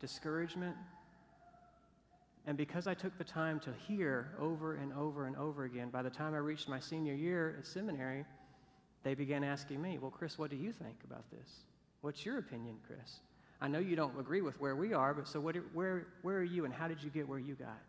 discouragement. 0.00 0.76
And 2.46 2.56
because 2.56 2.86
I 2.86 2.94
took 2.94 3.16
the 3.16 3.24
time 3.24 3.58
to 3.60 3.72
hear 3.86 4.32
over 4.38 4.74
and 4.74 4.92
over 4.92 5.26
and 5.26 5.36
over 5.36 5.64
again, 5.64 5.88
by 5.88 6.02
the 6.02 6.10
time 6.10 6.34
I 6.34 6.38
reached 6.38 6.68
my 6.68 6.78
senior 6.78 7.14
year 7.14 7.56
at 7.58 7.66
seminary, 7.66 8.24
they 9.02 9.14
began 9.14 9.44
asking 9.44 9.80
me, 9.80 9.98
Well, 9.98 10.10
Chris, 10.10 10.38
what 10.38 10.50
do 10.50 10.56
you 10.56 10.72
think 10.72 10.96
about 11.04 11.30
this? 11.30 11.60
What's 12.00 12.26
your 12.26 12.38
opinion, 12.38 12.76
Chris? 12.86 13.20
I 13.60 13.68
know 13.68 13.78
you 13.78 13.96
don't 13.96 14.18
agree 14.18 14.42
with 14.42 14.60
where 14.60 14.76
we 14.76 14.92
are, 14.92 15.14
but 15.14 15.26
so 15.26 15.40
what, 15.40 15.56
where, 15.72 16.08
where 16.22 16.36
are 16.36 16.44
you 16.44 16.64
and 16.64 16.74
how 16.74 16.88
did 16.88 17.02
you 17.02 17.08
get 17.08 17.26
where 17.26 17.38
you 17.38 17.54
got? 17.54 17.80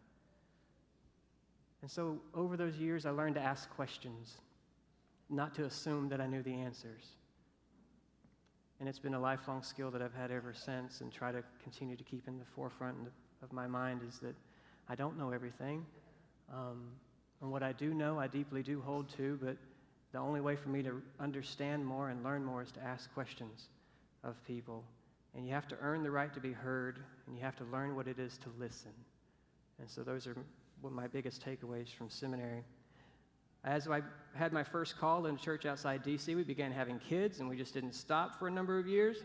And 1.82 1.92
so 1.92 2.20
over 2.34 2.56
those 2.56 2.78
years, 2.78 3.06
I 3.06 3.10
learned 3.10 3.36
to 3.36 3.42
ask 3.42 3.70
questions 3.72 4.38
not 5.30 5.56
to 5.56 5.66
assume 5.66 6.10
that 6.10 6.22
I 6.22 6.28
knew 6.28 6.44
the 6.44 6.54
answers. 6.54 7.04
And 8.80 8.90
it's 8.90 9.00
been 9.00 9.14
a 9.14 9.20
lifelong 9.20 9.64
skill 9.64 9.90
that 9.92 10.02
I've 10.02 10.14
had 10.14 10.32
ever 10.32 10.54
since 10.54 11.02
and 11.02 11.12
try 11.12 11.32
to 11.32 11.44
continue 11.64 11.96
to 11.96 12.04
keep 12.04 12.28
in 12.28 12.38
the 12.38 12.46
forefront 12.46 12.98
of 13.42 13.54
my 13.54 13.68
mind 13.68 14.02
is 14.08 14.20
that 14.20 14.36
I 14.90 14.96
don't 14.96 15.18
know 15.18 15.32
everything. 15.32 15.86
Um, 16.54 16.92
and 17.42 17.52
what 17.52 17.64
I 17.64 17.72
do 17.72 17.94
know, 17.94 18.20
I 18.20 18.28
deeply 18.28 18.64
do 18.64 18.82
hold 18.82 19.10
to, 19.18 19.40
but 19.42 19.58
the 20.12 20.20
only 20.20 20.42
way 20.42 20.56
for 20.56 20.70
me 20.70 20.84
to 20.84 21.02
understand 21.20 21.86
more 21.86 22.10
and 22.10 22.24
learn 22.24 22.44
more 22.44 22.62
is 22.62 22.72
to 22.74 22.84
ask 22.84 23.14
questions 23.14 23.70
of 24.24 24.42
people. 24.46 24.84
And 25.36 25.46
you 25.46 25.54
have 25.54 25.68
to 25.70 25.78
earn 25.82 26.04
the 26.04 26.12
right 26.12 26.34
to 26.34 26.40
be 26.40 26.54
heard, 26.54 27.00
and 27.28 27.36
you 27.36 27.44
have 27.44 27.56
to 27.58 27.66
learn 27.66 27.96
what 27.96 28.08
it 28.08 28.20
is 28.20 28.38
to 28.40 28.50
listen. 28.58 28.94
And 29.80 29.90
so 29.90 30.04
those 30.04 30.28
are 30.28 30.36
what 30.82 30.94
my 30.94 31.08
biggest 31.08 31.46
takeaways 31.46 31.90
from 31.90 32.10
seminary. 32.10 32.64
As 33.66 33.88
I 33.88 34.04
had 34.36 34.54
my 34.54 34.64
first 34.64 34.96
call 35.00 35.26
in 35.26 35.34
a 35.34 35.38
church 35.40 35.66
outside 35.66 36.04
DC, 36.04 36.36
we 36.36 36.44
began 36.44 36.72
having 36.72 37.00
kids, 37.00 37.40
and 37.40 37.50
we 37.50 37.58
just 37.58 37.74
didn't 37.74 37.96
stop 37.96 38.38
for 38.38 38.48
a 38.48 38.52
number 38.52 38.78
of 38.78 38.86
years. 38.88 39.24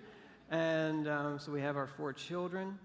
And 0.51 1.07
um, 1.07 1.39
so 1.39 1.53
we 1.53 1.61
have 1.61 1.77
our 1.77 1.87
four 1.87 2.15
children. 2.15 2.79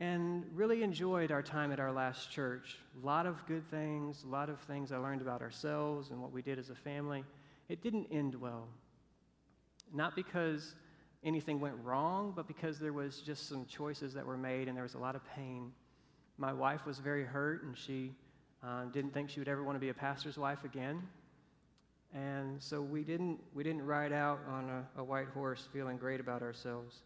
and 0.00 0.46
really 0.54 0.82
enjoyed 0.82 1.30
our 1.30 1.42
time 1.42 1.70
at 1.70 1.78
our 1.78 1.92
last 1.92 2.30
church. 2.30 2.78
A 3.02 3.06
lot 3.06 3.26
of 3.26 3.44
good 3.46 3.68
things, 3.68 4.24
a 4.24 4.26
lot 4.26 4.48
of 4.48 4.58
things 4.60 4.90
I 4.90 4.96
learned 4.96 5.20
about 5.20 5.42
ourselves 5.42 6.10
and 6.10 6.20
what 6.20 6.32
we 6.32 6.40
did 6.40 6.58
as 6.58 6.70
a 6.70 6.74
family. 6.74 7.24
It 7.68 7.82
didn't 7.82 8.06
end 8.10 8.34
well. 8.34 8.66
Not 9.92 10.16
because 10.16 10.74
anything 11.22 11.60
went 11.60 11.76
wrong, 11.84 12.32
but 12.34 12.48
because 12.48 12.78
there 12.78 12.94
was 12.94 13.18
just 13.20 13.50
some 13.50 13.66
choices 13.66 14.14
that 14.14 14.24
were 14.24 14.38
made 14.38 14.68
and 14.68 14.76
there 14.76 14.82
was 14.82 14.94
a 14.94 14.98
lot 14.98 15.14
of 15.14 15.22
pain. 15.36 15.72
My 16.38 16.54
wife 16.54 16.86
was 16.86 16.98
very 16.98 17.24
hurt 17.24 17.64
and 17.64 17.76
she 17.76 18.12
uh, 18.66 18.84
didn't 18.92 19.12
think 19.12 19.30
she 19.30 19.40
would 19.40 19.48
ever 19.48 19.62
want 19.62 19.76
to 19.76 19.80
be 19.80 19.90
a 19.90 19.94
pastor's 19.94 20.38
wife 20.38 20.64
again. 20.64 21.02
And 22.14 22.62
so 22.62 22.80
we 22.80 23.02
didn't, 23.02 23.40
we 23.54 23.64
didn't 23.64 23.84
ride 23.84 24.12
out 24.12 24.40
on 24.48 24.70
a, 24.70 25.00
a 25.00 25.04
white 25.04 25.28
horse 25.28 25.68
feeling 25.72 25.96
great 25.96 26.20
about 26.20 26.42
ourselves. 26.42 27.02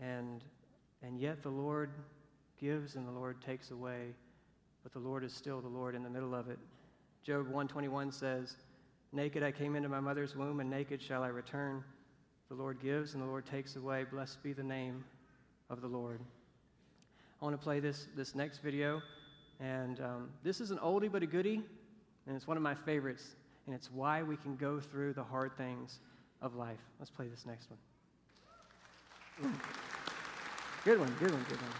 And 0.00 0.42
and 1.02 1.20
yet 1.20 1.42
the 1.42 1.50
Lord 1.50 1.90
gives 2.60 2.96
and 2.96 3.06
the 3.06 3.12
Lord 3.12 3.40
takes 3.40 3.70
away, 3.70 4.14
but 4.82 4.92
the 4.92 4.98
Lord 4.98 5.24
is 5.24 5.32
still 5.32 5.60
the 5.60 5.68
Lord 5.68 5.94
in 5.94 6.02
the 6.02 6.10
middle 6.10 6.34
of 6.34 6.48
it. 6.48 6.58
Job 7.22 7.44
121 7.44 8.10
says, 8.10 8.56
Naked 9.12 9.42
I 9.42 9.52
came 9.52 9.76
into 9.76 9.88
my 9.88 10.00
mother's 10.00 10.36
womb, 10.36 10.60
and 10.60 10.68
naked 10.68 11.00
shall 11.00 11.22
I 11.22 11.28
return. 11.28 11.82
The 12.48 12.54
Lord 12.54 12.80
gives 12.80 13.14
and 13.14 13.22
the 13.22 13.26
Lord 13.26 13.46
takes 13.46 13.76
away. 13.76 14.04
Blessed 14.10 14.42
be 14.42 14.52
the 14.52 14.62
name 14.62 15.04
of 15.70 15.80
the 15.80 15.88
Lord. 15.88 16.20
I 17.40 17.44
want 17.44 17.58
to 17.58 17.62
play 17.62 17.78
this, 17.80 18.08
this 18.16 18.34
next 18.34 18.58
video, 18.58 19.00
and 19.60 20.00
um, 20.00 20.30
this 20.42 20.60
is 20.60 20.70
an 20.70 20.78
oldie 20.78 21.10
but 21.10 21.22
a 21.22 21.26
goodie, 21.26 21.62
and 22.26 22.36
it's 22.36 22.46
one 22.46 22.56
of 22.56 22.62
my 22.62 22.74
favorites, 22.74 23.36
and 23.66 23.74
it's 23.74 23.90
why 23.90 24.22
we 24.22 24.36
can 24.36 24.56
go 24.56 24.78
through 24.80 25.12
the 25.12 25.24
hard 25.24 25.56
things 25.56 26.00
of 26.40 26.54
life. 26.54 26.80
Let's 26.98 27.10
play 27.10 27.26
this 27.28 27.44
next 27.46 27.68
one. 27.70 27.78
Good 30.84 31.00
one, 31.00 31.14
good 31.18 31.30
one, 31.32 31.44
good 31.48 31.60
one. 31.60 31.70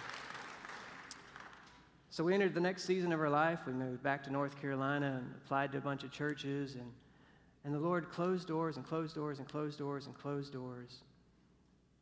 So 2.10 2.24
we 2.24 2.34
entered 2.34 2.52
the 2.52 2.60
next 2.60 2.84
season 2.84 3.12
of 3.12 3.20
our 3.20 3.30
life. 3.30 3.60
We 3.64 3.72
moved 3.72 4.02
back 4.02 4.24
to 4.24 4.30
North 4.32 4.60
Carolina 4.60 5.20
and 5.22 5.34
applied 5.36 5.70
to 5.72 5.78
a 5.78 5.80
bunch 5.80 6.02
of 6.02 6.10
churches. 6.10 6.74
And, 6.74 6.90
and 7.64 7.72
the 7.72 7.78
Lord 7.78 8.10
closed 8.10 8.48
doors 8.48 8.76
and 8.76 8.84
closed 8.84 9.14
doors 9.14 9.38
and 9.38 9.48
closed 9.48 9.78
doors 9.78 10.06
and 10.06 10.18
closed 10.18 10.52
doors 10.52 11.04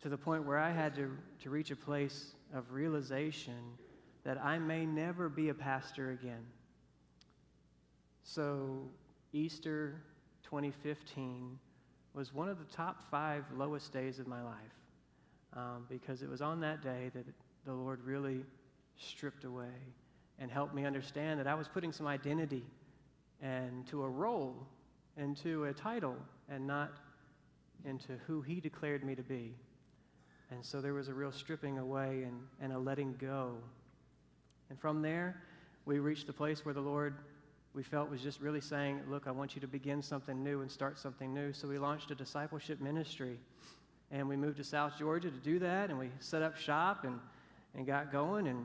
to 0.01 0.09
the 0.09 0.17
point 0.17 0.47
where 0.47 0.59
I 0.59 0.71
had 0.71 0.95
to, 0.95 1.15
to 1.43 1.51
reach 1.51 1.71
a 1.71 1.77
place 1.77 2.33
of 2.55 2.73
realization 2.73 3.55
that 4.27 4.45
I 4.45 4.59
may 4.59 4.85
never 4.85 5.29
be 5.29 5.51
a 5.51 5.55
pastor 5.55 6.11
again. 6.11 6.45
So 8.25 8.89
Easter 9.33 10.03
2015 10.43 11.57
was 12.12 12.35
one 12.35 12.49
of 12.49 12.59
the 12.59 12.65
top 12.65 13.09
five 13.09 13.45
lowest 13.57 13.93
days 13.93 14.19
of 14.19 14.27
my 14.27 14.43
life 14.43 14.57
um, 15.57 15.87
because 15.89 16.23
it 16.23 16.29
was 16.29 16.43
on 16.43 16.59
that 16.61 16.83
day 16.83 17.12
that 17.15 17.25
the 17.65 17.73
Lord 17.73 18.01
really 18.05 18.41
stripped 18.99 19.45
away 19.45 19.79
and 20.41 20.51
helped 20.51 20.75
me 20.75 20.85
understand 20.85 21.39
that 21.39 21.47
I 21.47 21.55
was 21.55 21.69
putting 21.69 21.93
some 21.93 22.09
identity 22.09 22.65
and 23.41 23.87
to 23.87 24.03
a 24.03 24.09
role 24.09 24.67
and 25.17 25.37
to 25.37 25.67
a 25.67 25.73
title 25.73 26.17
and 26.49 26.67
not 26.67 26.95
into 27.85 28.15
who 28.27 28.43
He 28.43 28.61
declared 28.61 29.05
me 29.05 29.15
to 29.15 29.23
be. 29.23 29.55
And 30.51 30.65
so 30.65 30.81
there 30.81 30.95
was 30.95 31.07
a 31.07 31.15
real 31.15 31.33
stripping 31.33 31.79
away 31.79 32.25
and, 32.25 32.41
and 32.61 32.73
a 32.73 32.79
letting 32.79 33.15
go. 33.21 33.59
And 34.71 34.79
from 34.79 35.03
there, 35.03 35.43
we 35.85 35.99
reached 35.99 36.27
the 36.27 36.33
place 36.33 36.65
where 36.65 36.75
the 36.75 36.81
Lord, 36.81 37.15
we 37.75 37.83
felt, 37.83 38.11
was 38.11 38.21
just 38.21 38.41
really 38.41 38.61
saying, 38.61 39.03
Look, 39.09 39.27
I 39.27 39.31
want 39.31 39.55
you 39.55 39.61
to 39.61 39.69
begin 39.69 40.03
something 40.03 40.43
new 40.43 40.63
and 40.63 40.71
start 40.71 40.99
something 40.99 41.33
new. 41.33 41.53
So 41.53 41.69
we 41.69 41.79
launched 41.79 42.11
a 42.11 42.15
discipleship 42.15 42.81
ministry 42.81 43.39
and 44.11 44.29
we 44.29 44.37
moved 44.37 44.59
to 44.59 44.65
South 44.65 44.97
Georgia 44.99 45.31
to 45.31 45.39
do 45.39 45.59
that, 45.59 45.91
and 45.91 45.99
we 45.99 46.11
set 46.21 46.43
up 46.43 46.57
shop 46.57 47.05
and, 47.05 47.19
and 47.75 47.87
got 47.87 48.13
going. 48.13 48.47
And 48.47 48.65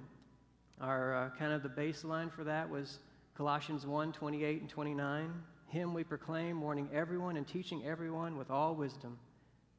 our 0.80 1.16
uh, 1.16 1.30
kind 1.38 1.52
of 1.52 1.64
the 1.64 1.70
baseline 1.70 2.32
for 2.32 2.44
that 2.44 2.70
was 2.70 3.00
Colossians 3.36 3.86
1 3.88 4.14
28 4.14 4.62
and 4.62 4.70
29. 4.70 5.34
Him 5.68 5.94
we 5.94 6.04
proclaim, 6.04 6.62
warning 6.62 6.90
everyone 6.94 7.38
and 7.38 7.48
teaching 7.48 7.86
everyone 7.86 8.38
with 8.38 8.52
all 8.52 8.76
wisdom, 8.76 9.18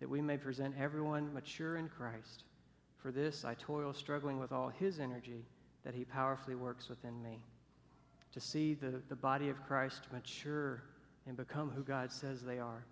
that 0.00 0.08
we 0.08 0.20
may 0.20 0.36
present 0.36 0.74
everyone 0.78 1.32
mature 1.32 1.76
in 1.76 1.88
Christ. 1.88 2.44
For 2.98 3.12
this 3.12 3.44
I 3.44 3.54
toil, 3.54 3.92
struggling 3.92 4.40
with 4.40 4.52
all 4.52 4.68
his 4.68 4.98
energy 4.98 5.44
that 5.84 5.94
he 5.94 6.04
powerfully 6.04 6.54
works 6.54 6.88
within 6.88 7.22
me. 7.22 7.38
To 8.32 8.40
see 8.40 8.74
the, 8.74 9.02
the 9.08 9.16
body 9.16 9.48
of 9.48 9.62
Christ 9.66 10.02
mature 10.12 10.82
and 11.26 11.36
become 11.36 11.70
who 11.70 11.82
God 11.82 12.10
says 12.10 12.42
they 12.42 12.58
are. 12.58 12.84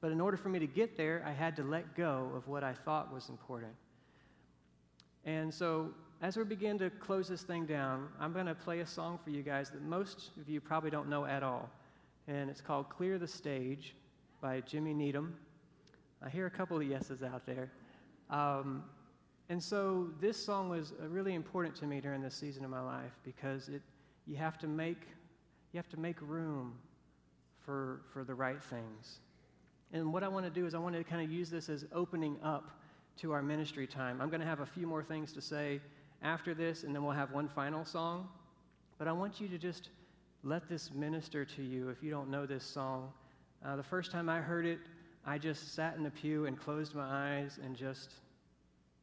But 0.00 0.12
in 0.12 0.20
order 0.20 0.36
for 0.36 0.48
me 0.48 0.58
to 0.58 0.66
get 0.66 0.96
there, 0.96 1.22
I 1.26 1.32
had 1.32 1.56
to 1.56 1.62
let 1.62 1.94
go 1.94 2.30
of 2.34 2.48
what 2.48 2.64
I 2.64 2.72
thought 2.72 3.12
was 3.12 3.28
important. 3.28 3.72
And 5.24 5.52
so, 5.52 5.90
as 6.22 6.36
we 6.36 6.44
begin 6.44 6.78
to 6.78 6.90
close 6.90 7.28
this 7.28 7.42
thing 7.42 7.66
down, 7.66 8.08
I'm 8.18 8.32
going 8.32 8.46
to 8.46 8.54
play 8.54 8.80
a 8.80 8.86
song 8.86 9.18
for 9.22 9.30
you 9.30 9.42
guys 9.42 9.70
that 9.70 9.82
most 9.82 10.30
of 10.40 10.48
you 10.48 10.60
probably 10.60 10.90
don't 10.90 11.08
know 11.08 11.26
at 11.26 11.42
all. 11.42 11.68
And 12.28 12.50
it's 12.50 12.60
called 12.60 12.88
Clear 12.88 13.18
the 13.18 13.28
Stage 13.28 13.94
by 14.40 14.60
Jimmy 14.60 14.94
Needham. 14.94 15.34
I 16.22 16.28
hear 16.28 16.46
a 16.46 16.50
couple 16.50 16.76
of 16.76 16.82
yeses 16.82 17.22
out 17.22 17.44
there. 17.46 17.70
Um, 18.30 18.84
and 19.50 19.60
so, 19.60 20.06
this 20.20 20.36
song 20.36 20.68
was 20.68 20.92
really 21.08 21.34
important 21.34 21.74
to 21.76 21.84
me 21.84 22.00
during 22.00 22.22
this 22.22 22.36
season 22.36 22.64
of 22.64 22.70
my 22.70 22.80
life 22.80 23.10
because 23.24 23.68
it, 23.68 23.82
you, 24.24 24.36
have 24.36 24.56
to 24.58 24.68
make, 24.68 25.02
you 25.72 25.78
have 25.78 25.88
to 25.88 25.98
make 25.98 26.14
room 26.20 26.74
for, 27.58 28.02
for 28.12 28.22
the 28.22 28.32
right 28.32 28.62
things. 28.62 29.18
And 29.92 30.12
what 30.12 30.22
I 30.22 30.28
want 30.28 30.46
to 30.46 30.52
do 30.52 30.66
is 30.66 30.74
I 30.74 30.78
want 30.78 30.94
to 30.94 31.02
kind 31.02 31.20
of 31.20 31.32
use 31.32 31.50
this 31.50 31.68
as 31.68 31.84
opening 31.92 32.36
up 32.44 32.70
to 33.16 33.32
our 33.32 33.42
ministry 33.42 33.88
time. 33.88 34.20
I'm 34.20 34.28
going 34.28 34.40
to 34.40 34.46
have 34.46 34.60
a 34.60 34.66
few 34.66 34.86
more 34.86 35.02
things 35.02 35.32
to 35.32 35.40
say 35.40 35.80
after 36.22 36.54
this, 36.54 36.84
and 36.84 36.94
then 36.94 37.02
we'll 37.02 37.10
have 37.10 37.32
one 37.32 37.48
final 37.48 37.84
song. 37.84 38.28
But 38.98 39.08
I 39.08 39.12
want 39.12 39.40
you 39.40 39.48
to 39.48 39.58
just 39.58 39.88
let 40.44 40.68
this 40.68 40.92
minister 40.92 41.44
to 41.44 41.62
you 41.64 41.88
if 41.88 42.04
you 42.04 42.10
don't 42.12 42.30
know 42.30 42.46
this 42.46 42.62
song. 42.62 43.12
Uh, 43.64 43.74
the 43.74 43.82
first 43.82 44.12
time 44.12 44.28
I 44.28 44.38
heard 44.38 44.64
it, 44.64 44.78
I 45.26 45.38
just 45.38 45.74
sat 45.74 45.96
in 45.96 46.04
the 46.04 46.10
pew 46.10 46.46
and 46.46 46.56
closed 46.56 46.94
my 46.94 47.40
eyes 47.40 47.58
and 47.64 47.74
just 47.76 48.12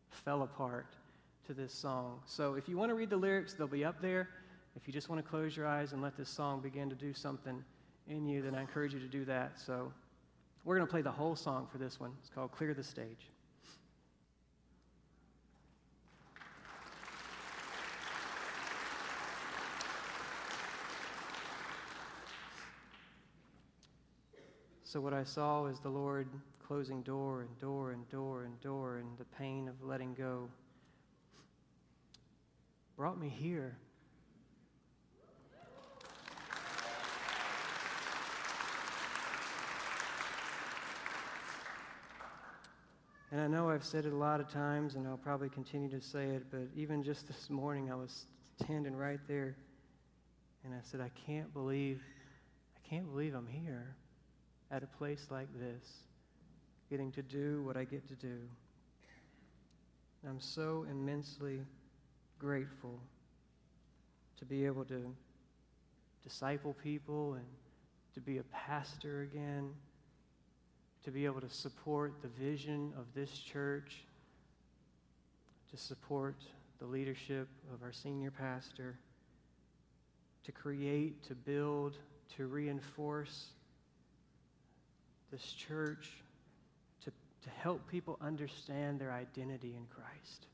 fell 0.10 0.44
apart 0.44 0.88
to 1.46 1.54
this 1.54 1.74
song. 1.74 2.20
So 2.26 2.56
if 2.56 2.68
you 2.68 2.78
want 2.78 2.90
to 2.90 2.96
read 2.96 3.10
the 3.10 3.18
lyrics, 3.18 3.54
they'll 3.54 3.68
be 3.68 3.86
up 3.86 4.02
there. 4.02 4.30
If 4.76 4.88
you 4.88 4.94
just 4.94 5.10
want 5.10 5.24
to 5.24 5.30
close 5.30 5.56
your 5.56 5.66
eyes 5.66 5.94
and 5.94 6.02
let 6.02 6.16
this 6.18 6.30
song 6.30 6.62
begin 6.62 6.90
to 6.90 6.96
do 6.96 7.14
something 7.14 7.64
in 8.08 8.26
you, 8.26 8.42
then 8.42 8.56
I 8.56 8.62
encourage 8.62 8.94
you 8.94 9.00
to 9.00 9.08
do 9.08 9.26
that. 9.26 9.60
So 9.60 9.92
we're 10.66 10.76
going 10.76 10.88
to 10.88 10.92
play 10.92 11.02
the 11.02 11.12
whole 11.12 11.36
song 11.36 11.68
for 11.72 11.78
this 11.78 12.00
one. 12.00 12.12
It's 12.20 12.30
called 12.30 12.52
Clear 12.52 12.74
the 12.74 12.84
Stage. 12.84 13.32
So, 24.84 25.02
what 25.02 25.14
I 25.14 25.26
saw 25.26 25.66
is 25.66 25.80
the 25.80 25.90
Lord 25.90 26.28
closing 26.68 27.02
door 27.02 27.42
and 27.42 27.60
door 27.60 27.92
and 27.92 28.10
door 28.10 28.44
and 28.44 28.60
door, 28.60 28.98
and 28.98 29.18
the 29.18 29.26
pain 29.38 29.70
of 29.70 29.82
letting 29.82 30.14
go 30.14 30.50
brought 32.98 33.18
me 33.18 33.30
here. 33.30 33.78
And 43.32 43.40
I 43.40 43.48
know 43.48 43.70
I've 43.70 43.84
said 43.84 44.06
it 44.06 44.12
a 44.12 44.16
lot 44.16 44.42
of 44.42 44.50
times, 44.50 44.96
and 44.96 45.08
I'll 45.08 45.18
probably 45.18 45.50
continue 45.50 45.90
to 45.90 46.02
say 46.02 46.30
it, 46.30 46.46
but 46.50 46.68
even 46.76 47.02
just 47.02 47.28
this 47.28 47.50
morning, 47.50 47.92
I 47.92 47.96
was 47.96 48.26
standing 48.62 48.96
right 48.96 49.20
there, 49.28 49.56
and 50.66 50.74
I 50.74 50.80
said, 50.82 51.00
I 51.00 51.12
can't 51.26 51.54
believe, 51.54 52.02
I 52.76 52.90
can't 52.90 53.10
believe 53.10 53.36
I'm 53.36 53.48
here 53.48 53.96
at 54.72 54.84
a 54.84 54.88
place 54.88 55.28
like 55.30 55.48
this, 55.58 56.08
getting 56.90 57.12
to 57.14 57.22
do 57.22 57.64
what 57.64 57.78
I 57.78 57.84
get 57.84 58.08
to 58.08 58.16
do. 58.16 58.38
I'm 60.28 60.40
so 60.40 60.86
immensely 60.90 61.60
grateful 62.40 63.00
to 64.38 64.46
be 64.46 64.66
able 64.66 64.86
to 64.86 65.14
disciple 66.24 66.76
people 66.84 67.34
and 67.34 67.46
to 68.14 68.20
be 68.20 68.38
a 68.38 68.44
pastor 68.44 69.22
again 69.22 69.74
to 71.08 71.12
be 71.12 71.24
able 71.24 71.40
to 71.40 71.50
support 71.50 72.16
the 72.22 72.28
vision 72.28 72.92
of 72.98 73.06
this 73.16 73.32
church, 73.32 74.04
to 75.72 75.78
support 75.78 76.36
the 76.80 76.86
leadership 76.86 77.48
of 77.74 77.82
our 77.82 77.94
senior 77.94 78.30
pastor, 78.30 79.00
to 80.44 80.52
create, 80.52 81.24
to 81.24 81.34
build, 81.34 81.96
to 82.36 82.48
reinforce 82.48 83.52
this 85.32 85.54
church, 85.54 86.12
to, 87.48 87.62
help 87.62 87.88
people 87.90 88.18
understand 88.22 89.00
their 89.00 89.12
identity 89.12 89.76
in 89.76 89.86
Christ. 89.90 90.48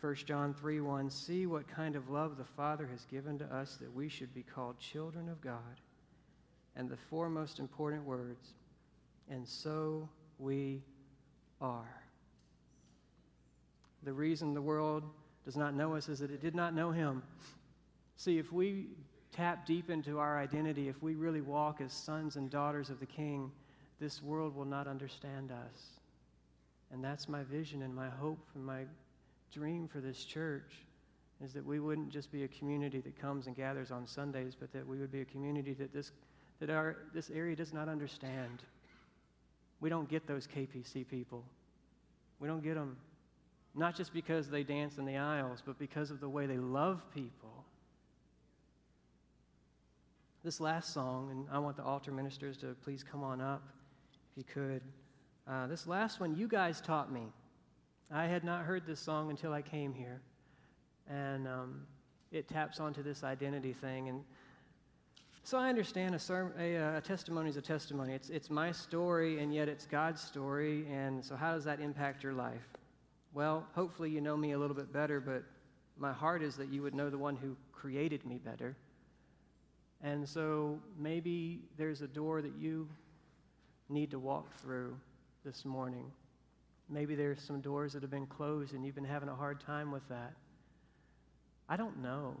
1 0.00 0.14
John 0.26 0.54
3 0.54 0.80
1 0.80 1.10
See 1.10 1.46
what 1.46 1.68
kind 1.68 1.94
of 1.94 2.08
love 2.08 2.38
the 2.38 2.44
Father 2.44 2.86
has 2.86 3.04
given 3.04 3.38
to 3.38 3.44
us 3.54 3.76
that 3.80 3.94
we 3.94 4.08
should 4.08 4.34
be 4.34 4.42
called 4.42 4.78
children 4.78 5.28
of 5.28 5.40
God 5.40 5.80
and 6.76 6.88
the 6.88 6.96
four 6.96 7.28
most 7.28 7.58
important 7.58 8.04
words, 8.04 8.54
and 9.28 9.46
so 9.46 10.08
we 10.38 10.82
are. 11.60 12.02
The 14.02 14.12
reason 14.12 14.54
the 14.54 14.62
world 14.62 15.02
does 15.44 15.56
not 15.56 15.74
know 15.74 15.94
us 15.94 16.08
is 16.08 16.20
that 16.20 16.30
it 16.30 16.40
did 16.40 16.54
not 16.54 16.74
know 16.74 16.90
him. 16.90 17.22
See, 18.16 18.38
if 18.38 18.52
we 18.52 18.86
tap 19.32 19.66
deep 19.66 19.90
into 19.90 20.18
our 20.18 20.38
identity, 20.38 20.88
if 20.88 21.02
we 21.02 21.14
really 21.14 21.40
walk 21.40 21.80
as 21.80 21.92
sons 21.92 22.36
and 22.36 22.50
daughters 22.50 22.88
of 22.88 23.00
the 23.00 23.06
King, 23.06 23.50
this 24.00 24.22
world 24.22 24.56
will 24.56 24.64
not 24.64 24.88
understand 24.88 25.52
us. 25.52 26.00
And 26.92 27.04
that's 27.04 27.28
my 27.28 27.42
vision 27.44 27.82
and 27.82 27.94
my 27.94 28.08
hope 28.08 28.40
and 28.54 28.64
my 28.64 28.84
dream 29.52 29.86
for 29.86 30.00
this 30.00 30.24
church 30.24 30.72
is 31.44 31.52
that 31.52 31.64
we 31.64 31.80
wouldn't 31.80 32.10
just 32.10 32.32
be 32.32 32.44
a 32.44 32.48
community 32.48 33.00
that 33.00 33.20
comes 33.20 33.46
and 33.46 33.54
gathers 33.54 33.90
on 33.90 34.06
Sundays, 34.06 34.56
but 34.58 34.72
that 34.72 34.86
we 34.86 34.98
would 34.98 35.12
be 35.12 35.20
a 35.20 35.24
community 35.24 35.74
that 35.74 35.92
this, 35.92 36.12
that 36.58 36.70
our, 36.70 36.96
this 37.14 37.30
area 37.30 37.54
does 37.54 37.72
not 37.72 37.88
understand. 37.88 38.62
We 39.80 39.88
don't 39.88 40.08
get 40.08 40.26
those 40.26 40.46
KPC 40.46 41.06
people. 41.08 41.44
We 42.40 42.48
don't 42.48 42.62
get 42.62 42.74
them, 42.74 42.96
not 43.74 43.96
just 43.96 44.12
because 44.12 44.48
they 44.48 44.62
dance 44.62 44.98
in 44.98 45.04
the 45.04 45.16
aisles, 45.16 45.62
but 45.64 45.78
because 45.78 46.10
of 46.10 46.20
the 46.20 46.28
way 46.28 46.46
they 46.46 46.58
love 46.58 47.02
people. 47.14 47.64
This 50.42 50.60
last 50.60 50.92
song, 50.92 51.28
and 51.30 51.46
I 51.52 51.58
want 51.58 51.76
the 51.76 51.84
altar 51.84 52.10
ministers 52.10 52.56
to 52.58 52.74
please 52.82 53.02
come 53.02 53.22
on 53.22 53.40
up 53.40 53.62
if 54.30 54.38
you 54.38 54.44
could. 54.44 54.82
Uh, 55.48 55.66
this 55.66 55.86
last 55.86 56.20
one, 56.20 56.36
you 56.36 56.46
guys 56.46 56.80
taught 56.80 57.12
me. 57.12 57.22
I 58.12 58.26
had 58.26 58.44
not 58.44 58.64
heard 58.64 58.86
this 58.86 59.00
song 59.00 59.30
until 59.30 59.52
I 59.52 59.62
came 59.62 59.92
here. 59.92 60.20
And 61.08 61.48
um, 61.48 61.82
it 62.30 62.48
taps 62.48 62.78
onto 62.78 63.02
this 63.02 63.24
identity 63.24 63.72
thing. 63.72 64.08
And 64.08 64.22
so 65.42 65.58
I 65.58 65.68
understand 65.68 66.14
a, 66.14 66.50
a, 66.58 66.76
uh, 66.76 66.98
a 66.98 67.00
testimony 67.00 67.50
is 67.50 67.56
a 67.56 67.62
testimony. 67.62 68.12
It's, 68.12 68.30
it's 68.30 68.50
my 68.50 68.70
story, 68.70 69.40
and 69.40 69.52
yet 69.52 69.68
it's 69.68 69.86
God's 69.86 70.20
story. 70.20 70.86
And 70.88 71.24
so, 71.24 71.34
how 71.34 71.54
does 71.54 71.64
that 71.64 71.80
impact 71.80 72.22
your 72.22 72.34
life? 72.34 72.68
Well, 73.32 73.66
hopefully, 73.74 74.10
you 74.10 74.20
know 74.20 74.36
me 74.36 74.52
a 74.52 74.58
little 74.58 74.76
bit 74.76 74.92
better, 74.92 75.20
but 75.20 75.42
my 75.98 76.12
heart 76.12 76.42
is 76.42 76.56
that 76.56 76.68
you 76.68 76.82
would 76.82 76.94
know 76.94 77.10
the 77.10 77.18
one 77.18 77.36
who 77.36 77.56
created 77.72 78.24
me 78.26 78.38
better. 78.38 78.76
And 80.02 80.28
so, 80.28 80.78
maybe 80.98 81.62
there's 81.76 82.02
a 82.02 82.08
door 82.08 82.42
that 82.42 82.54
you 82.56 82.88
need 83.90 84.10
to 84.12 84.18
walk 84.18 84.54
through 84.62 84.96
this 85.44 85.64
morning. 85.64 86.10
Maybe 86.88 87.14
there's 87.14 87.40
some 87.40 87.60
doors 87.60 87.92
that 87.92 88.02
have 88.02 88.10
been 88.10 88.26
closed 88.26 88.74
and 88.74 88.84
you've 88.84 88.94
been 88.94 89.04
having 89.04 89.28
a 89.28 89.34
hard 89.34 89.60
time 89.60 89.90
with 89.90 90.06
that. 90.08 90.32
I 91.68 91.76
don't 91.76 92.02
know. 92.02 92.36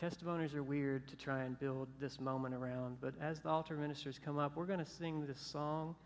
Testimonies 0.00 0.54
are 0.54 0.62
weird 0.62 1.08
to 1.08 1.16
try 1.16 1.42
and 1.42 1.58
build 1.58 1.88
this 2.00 2.20
moment 2.20 2.54
around, 2.54 2.98
but 3.00 3.14
as 3.20 3.40
the 3.40 3.48
altar 3.48 3.74
ministers 3.74 4.20
come 4.24 4.38
up, 4.38 4.56
we're 4.56 4.66
going 4.66 4.78
to 4.78 4.90
sing 4.90 5.26
this 5.26 5.40
song. 5.40 5.96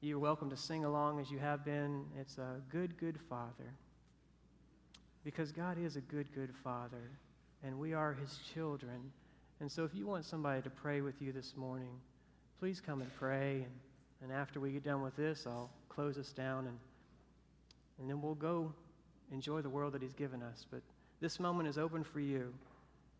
You're 0.00 0.18
welcome 0.18 0.48
to 0.50 0.56
sing 0.56 0.84
along 0.84 1.20
as 1.20 1.30
you 1.30 1.38
have 1.38 1.64
been. 1.64 2.04
It's 2.18 2.38
a 2.38 2.60
good, 2.70 2.96
good 2.98 3.18
Father. 3.28 3.74
Because 5.24 5.52
God 5.52 5.78
is 5.78 5.96
a 5.96 6.00
good, 6.00 6.32
good 6.34 6.50
Father, 6.64 7.10
and 7.62 7.78
we 7.78 7.92
are 7.92 8.14
His 8.14 8.38
children. 8.54 9.12
And 9.60 9.70
so 9.70 9.84
if 9.84 9.94
you 9.94 10.06
want 10.06 10.24
somebody 10.24 10.62
to 10.62 10.70
pray 10.70 11.02
with 11.02 11.20
you 11.20 11.32
this 11.32 11.54
morning, 11.56 12.00
please 12.62 12.80
come 12.80 13.02
and 13.02 13.12
pray. 13.16 13.54
And, 13.54 13.72
and 14.22 14.32
after 14.32 14.60
we 14.60 14.70
get 14.70 14.84
done 14.84 15.02
with 15.02 15.16
this, 15.16 15.48
I'll 15.48 15.68
close 15.88 16.16
us 16.16 16.30
down, 16.30 16.68
and, 16.68 16.78
and 17.98 18.08
then 18.08 18.22
we'll 18.22 18.36
go 18.36 18.72
enjoy 19.32 19.62
the 19.62 19.68
world 19.68 19.94
that 19.94 20.00
He's 20.00 20.12
given 20.12 20.44
us. 20.44 20.64
But 20.70 20.80
this 21.20 21.40
moment 21.40 21.68
is 21.68 21.76
open 21.76 22.04
for 22.04 22.20
you. 22.20 22.54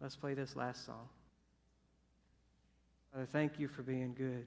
Let's 0.00 0.14
play 0.14 0.34
this 0.34 0.54
last 0.54 0.86
song. 0.86 1.08
Father, 3.12 3.26
thank 3.26 3.58
you 3.58 3.66
for 3.66 3.82
being 3.82 4.14
good 4.16 4.46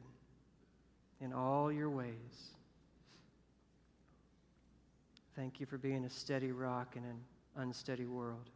in 1.20 1.34
all 1.34 1.74
your 1.74 1.90
ways. 1.90 2.54
Thank 5.36 5.60
you 5.60 5.66
for 5.66 5.78
being 5.78 6.06
a 6.06 6.10
steady 6.10 6.54
rock 6.54 6.96
in 6.96 7.04
an 7.04 7.20
unsteady 7.58 8.06
world, 8.06 8.50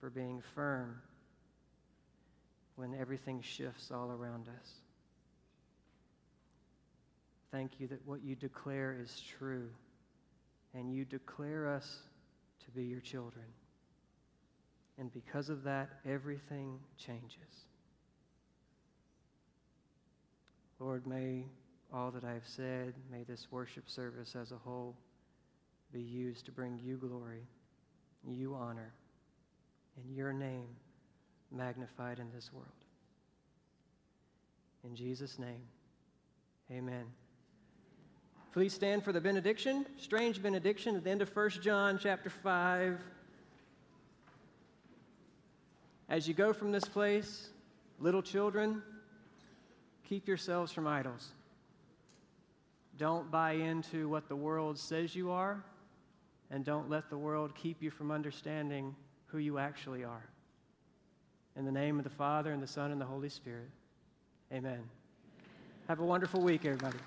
for 0.00 0.08
being 0.08 0.42
firm 0.54 1.02
when 2.76 2.94
everything 2.94 3.40
shifts 3.42 3.90
all 3.90 4.10
around 4.10 4.48
us. 4.48 4.70
Thank 7.52 7.78
you 7.78 7.86
that 7.88 8.04
what 8.06 8.24
you 8.24 8.34
declare 8.34 8.96
is 9.00 9.22
true, 9.38 9.68
and 10.74 10.92
you 10.92 11.04
declare 11.04 11.68
us 11.68 11.98
to 12.64 12.70
be 12.72 12.84
your 12.84 13.00
children. 13.00 13.44
And 14.98 15.12
because 15.12 15.50
of 15.50 15.64
that, 15.64 15.88
everything 16.04 16.80
changes. 16.98 17.66
Lord, 20.80 21.06
may 21.06 21.46
all 21.92 22.10
that 22.10 22.24
I 22.24 22.32
have 22.32 22.46
said, 22.46 22.94
may 23.10 23.22
this 23.22 23.46
worship 23.50 23.88
service 23.88 24.34
as 24.34 24.50
a 24.50 24.56
whole 24.56 24.96
be 25.92 26.00
used 26.00 26.46
to 26.46 26.52
bring 26.52 26.80
you 26.82 26.96
glory, 26.96 27.46
you 28.26 28.54
honor, 28.54 28.92
and 29.96 30.12
your 30.12 30.32
name 30.32 30.66
magnified 31.54 32.18
in 32.18 32.30
this 32.34 32.52
world. 32.52 32.66
In 34.84 34.94
Jesus' 34.94 35.38
name, 35.38 35.62
amen. 36.70 37.04
Please 38.52 38.74
stand 38.74 39.02
for 39.02 39.12
the 39.12 39.20
benediction, 39.20 39.86
strange 39.96 40.42
benediction 40.42 40.94
at 40.94 41.04
the 41.04 41.10
end 41.10 41.22
of 41.22 41.34
1 41.34 41.50
John 41.62 41.98
chapter 42.00 42.30
5. 42.30 43.00
As 46.08 46.28
you 46.28 46.34
go 46.34 46.52
from 46.52 46.70
this 46.70 46.84
place, 46.84 47.48
little 47.98 48.22
children, 48.22 48.82
keep 50.04 50.28
yourselves 50.28 50.70
from 50.70 50.86
idols. 50.86 51.32
Don't 52.96 53.30
buy 53.30 53.52
into 53.52 54.08
what 54.08 54.28
the 54.28 54.36
world 54.36 54.78
says 54.78 55.16
you 55.16 55.32
are, 55.32 55.64
and 56.50 56.64
don't 56.64 56.88
let 56.88 57.10
the 57.10 57.18
world 57.18 57.54
keep 57.56 57.82
you 57.82 57.90
from 57.90 58.10
understanding 58.10 58.94
who 59.26 59.38
you 59.38 59.58
actually 59.58 60.04
are. 60.04 60.28
In 61.56 61.64
the 61.64 61.72
name 61.72 61.98
of 61.98 62.04
the 62.04 62.10
Father, 62.10 62.52
and 62.52 62.62
the 62.62 62.66
Son, 62.66 62.90
and 62.90 63.00
the 63.00 63.04
Holy 63.04 63.28
Spirit, 63.28 63.70
amen. 64.52 64.80
Have 65.88 66.00
a 66.00 66.04
wonderful 66.04 66.40
week, 66.40 66.64
everybody. 66.64 66.98